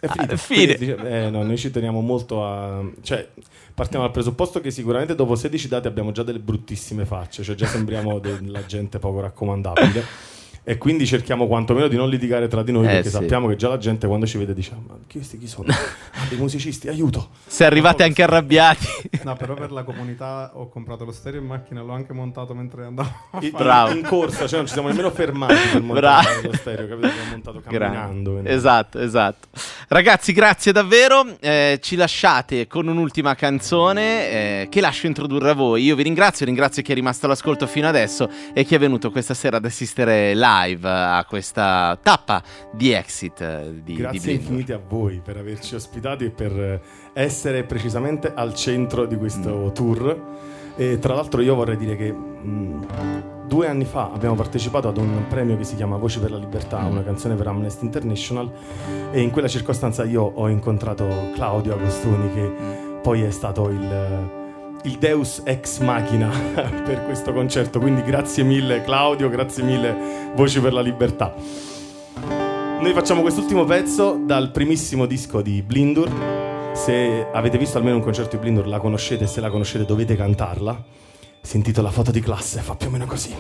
È 0.01 0.09
finito. 0.09 0.35
Ah, 0.35 0.37
fine. 0.37 0.75
Quindi 0.77 0.95
dice- 0.97 1.09
eh, 1.27 1.31
no, 1.31 1.43
noi 1.45 1.57
ci 1.57 1.71
teniamo 1.71 2.01
molto 2.01 2.45
a. 2.45 2.83
Cioè, 3.01 3.29
partiamo 3.73 4.05
dal 4.05 4.13
presupposto 4.13 4.61
che 4.61 4.71
sicuramente 4.71 5.15
dopo 5.15 5.35
16 5.37 5.69
date 5.69 5.87
abbiamo 5.89 6.11
già 6.13 6.23
delle 6.25 6.41
bruttissime 6.41 7.05
facce, 7.07 7.43
cioè 7.45 7.55
già 7.55 7.67
sembriamo 7.67 8.19
della 8.19 8.67
gente 8.67 8.99
poco 8.99 9.21
raccomandabile. 9.21 10.05
E 10.67 10.79
quindi 10.79 11.05
cerchiamo 11.07 11.47
quantomeno 11.47 11.89
di 11.89 11.97
non 11.97 12.09
litigare 12.09 12.49
tra 12.49 12.63
di 12.63 12.73
noi 12.73 12.85
Eh, 12.87 12.89
perché 12.89 13.05
sì. 13.11 13.11
sappiamo 13.11 13.49
che 13.49 13.57
già 13.57 13.69
la 13.69 13.77
gente 13.77 14.07
quando 14.07 14.25
ci 14.27 14.39
vede 14.39 14.55
dice: 14.55 14.73
"Ah, 14.73 14.79
Ma 14.89 14.97
questi 15.11 15.37
chi 15.39 15.47
sono? 15.47 15.69
Ah, 16.17 16.27
dei 16.29 16.39
musicisti, 16.39 16.89
aiuto! 16.89 17.29
Se 17.47 17.65
arrivate 17.67 18.03
anche 18.03 18.23
arrabbiati. 18.23 18.87
No, 19.25 19.37
però 19.37 19.53
per 19.55 19.73
la 19.73 19.83
comunità 19.83 20.53
ho 20.55 20.69
comprato 20.71 21.05
lo 21.05 21.13
stereo 21.13 21.41
in 21.41 21.47
macchina, 21.47 21.83
l'ho 21.83 21.93
anche 21.93 22.15
montato 22.15 22.55
mentre 22.55 22.87
andavo. 22.87 23.11
fare- 23.33 23.51
Bravo. 23.51 23.93
in 23.95 24.03
corsa, 24.05 24.47
cioè 24.47 24.59
non 24.59 24.67
ci 24.67 24.73
siamo 24.73 24.89
nemmeno 24.89 25.11
fermati 25.11 25.55
per 25.73 25.83
montare 25.83 26.41
lo 26.45 26.55
stereo, 26.55 26.89
capito? 26.89 27.09
Abbiamo 27.09 27.31
montato 27.31 27.61
camminando. 27.61 28.31
Quindi- 28.33 28.49
Esatto, 28.51 28.99
esatto. 29.01 29.49
Ragazzi, 29.89 30.33
grazie 30.33 30.73
davvero. 30.73 31.27
Eh, 31.41 31.79
ci 31.83 31.97
lasciate 31.97 32.67
con 32.67 32.89
un'ultima 32.89 33.35
canzone 33.35 34.31
eh, 34.63 34.69
che 34.71 34.81
lascio 34.81 35.07
introdurre 35.07 35.51
a 35.51 35.55
voi. 35.55 35.83
Io 35.83 35.95
vi 35.95 36.03
ringrazio, 36.03 36.47
ringrazio 36.47 36.83
chi 36.83 36.93
è 36.93 36.95
rimasto 36.95 37.27
all'ascolto 37.27 37.67
fino 37.67 37.87
adesso 37.87 38.29
e 38.55 38.65
chi 38.65 38.75
è 38.75 38.79
venuto 38.79 39.11
questa 39.11 39.35
sera 39.35 39.59
ad 39.59 39.65
assistere 39.65 40.35
live 40.35 40.89
a 40.89 41.25
questa 41.29 41.99
tappa 42.03 42.43
di 42.73 42.93
exit 42.93 43.41
eh, 43.41 43.73
di, 43.75 43.83
di 43.83 43.95
Grazie 43.97 44.21
Blink. 44.21 44.41
infinite 44.41 44.73
a 44.73 44.81
voi 44.87 45.21
per 45.23 45.37
averci 45.37 45.75
ospitati 45.75 46.25
e 46.25 46.31
per 46.31 46.53
eh, 46.53 46.81
essere 47.13 47.65
precisamente 47.65 48.33
al 48.35 48.55
centro 48.55 49.05
di 49.07 49.17
questo 49.17 49.71
tour. 49.75 50.73
E 50.77 50.99
tra 50.99 51.15
l'altro 51.15 51.41
io 51.41 51.55
vorrei 51.55 51.77
dire 51.77 51.97
che 51.97 52.11
mh, 52.11 53.34
due 53.47 53.69
anni 53.69 53.85
fa 53.85 54.11
abbiamo 54.13 54.35
partecipato 54.35 54.89
ad 54.89 54.97
un 54.97 55.27
premio 55.29 55.57
che 55.57 55.65
si 55.65 55.77
chiama 55.77 55.97
Voci 55.97 56.19
per 56.19 56.31
la 56.31 56.39
Libertà, 56.39 56.79
una 56.85 57.03
canzone 57.03 57.35
per 57.35 57.47
Amnesty 57.47 57.85
International 57.85 58.51
e 59.13 59.21
in 59.21 59.31
quella 59.31 59.49
circostanza 59.49 60.05
io 60.05 60.23
ho 60.23 60.49
incontrato 60.49 61.07
Claudio 61.35 61.75
Agostoni 61.75 62.33
che 62.33 62.53
poi 63.03 63.23
è 63.23 63.31
stato 63.31 63.69
il, 63.69 64.31
il 64.85 64.99
Deus 64.99 65.43
ex 65.45 65.81
machina 65.81 66.29
per 66.85 67.05
questo 67.05 67.33
concerto. 67.33 67.79
Quindi 67.79 68.03
grazie 68.03 68.43
mille 68.43 68.83
Claudio, 68.83 69.29
grazie 69.29 69.63
mille 69.63 70.33
Voci 70.35 70.61
per 70.61 70.73
la 70.73 70.81
Libertà. 70.81 71.35
Noi 72.81 72.93
facciamo 72.93 73.21
quest'ultimo 73.21 73.65
pezzo 73.65 74.21
dal 74.25 74.51
primissimo 74.51 75.07
disco 75.07 75.43
di 75.43 75.63
Blindur. 75.63 76.11
Se 76.75 77.27
avete 77.33 77.57
visto 77.57 77.79
almeno 77.79 77.97
un 77.97 78.03
concerto 78.03 78.37
di 78.37 78.43
Blindur, 78.43 78.67
la 78.67 78.79
conoscete, 78.79 79.27
se 79.27 79.41
la 79.41 79.49
conoscete 79.49 79.85
dovete 79.85 80.17
cantarla. 80.17 80.83
Si 81.45 81.57
intitola 81.57 81.91
Foto 81.91 82.11
di 82.11 82.21
classe, 82.21 82.61
fa 82.63 82.75
più 82.75 82.89
o 82.89 82.91
meno 82.91 83.05
così. 83.05 83.35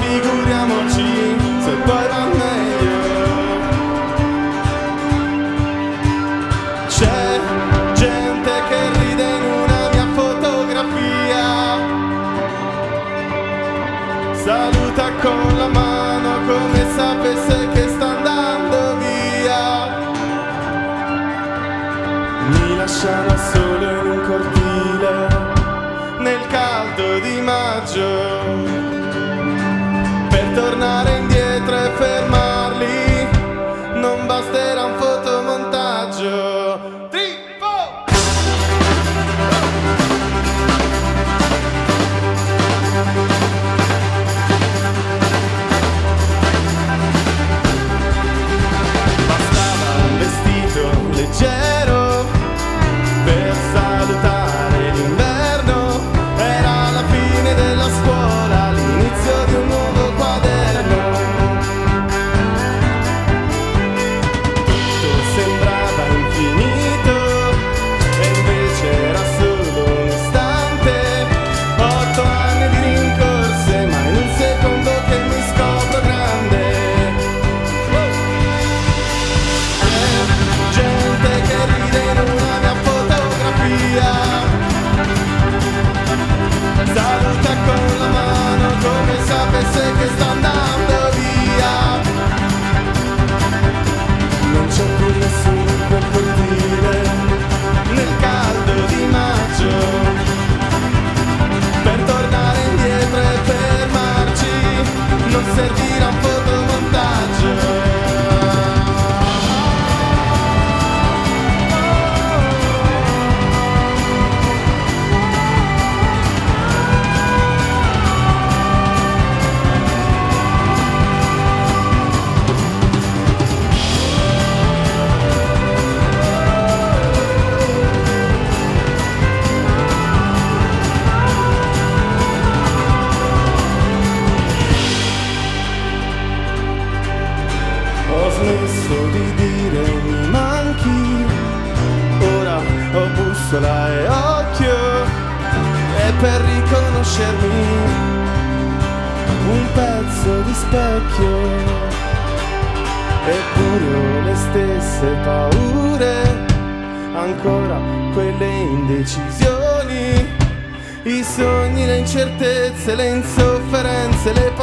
be 0.00 0.27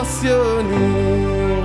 passioni 0.05 1.63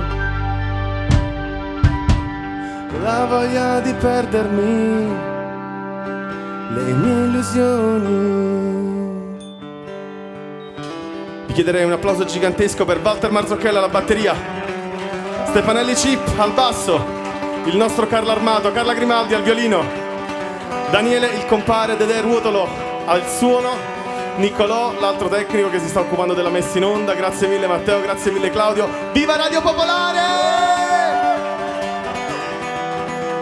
la 3.03 3.25
voglia 3.25 3.79
di 3.79 3.93
perdermi, 3.93 5.15
le 6.73 6.93
mie 6.93 7.25
illusioni. 7.25 8.59
Vi 11.47 11.53
chiederei 11.53 11.83
un 11.83 11.91
applauso 11.91 12.25
gigantesco 12.25 12.85
per 12.85 12.99
Walter 13.03 13.31
Marzocchella 13.31 13.79
alla 13.79 13.89
batteria, 13.89 14.35
Stefanelli 15.45 15.93
Chip 15.93 16.21
al 16.37 16.51
basso, 16.51 17.03
il 17.65 17.75
nostro 17.75 18.07
Carlo 18.07 18.31
Armato, 18.31 18.71
Carla 18.71 18.93
Grimaldi 18.93 19.33
al 19.33 19.41
violino, 19.43 19.83
Daniele 20.89 21.27
il 21.27 21.45
compare 21.47 21.97
Dede 21.97 22.21
Ruotolo 22.21 22.67
al 23.05 23.27
suono, 23.27 23.69
Niccolò, 24.37 24.99
l'altro 24.99 25.27
tecnico 25.27 25.69
che 25.69 25.79
si 25.79 25.87
sta 25.87 25.99
occupando 25.99 26.33
della 26.33 26.49
messa 26.49 26.77
in 26.77 26.85
onda, 26.85 27.13
grazie 27.13 27.47
mille 27.47 27.67
Matteo, 27.67 28.01
grazie 28.01 28.31
mille 28.31 28.49
Claudio, 28.49 28.87
viva 29.11 29.35
Radio 29.35 29.61
Popolare! 29.61 30.19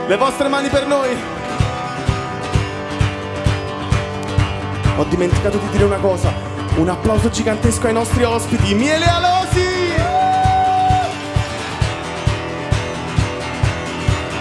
Le 0.07 0.17
vostre 0.17 0.47
mani 0.47 0.67
per 0.69 0.87
noi. 0.87 1.15
Ho 4.97 5.03
dimenticato 5.05 5.57
di 5.57 5.69
dire 5.69 5.83
una 5.83 5.97
cosa. 5.97 6.33
Un 6.75 6.89
applauso 6.89 7.29
gigantesco 7.29 7.87
ai 7.87 7.93
nostri 7.93 8.23
ospiti, 8.23 8.73
Miele 8.73 9.05
Alosi! 9.05 9.67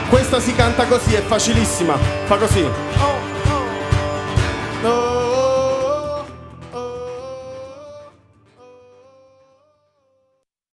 Questa 0.09 0.41
si 0.41 0.55
canta 0.55 0.87
così, 0.87 1.15
è 1.15 1.21
facilissima. 1.21 1.97
Fa 2.25 2.37
così. 2.37 2.63
Oh. 4.83 5.08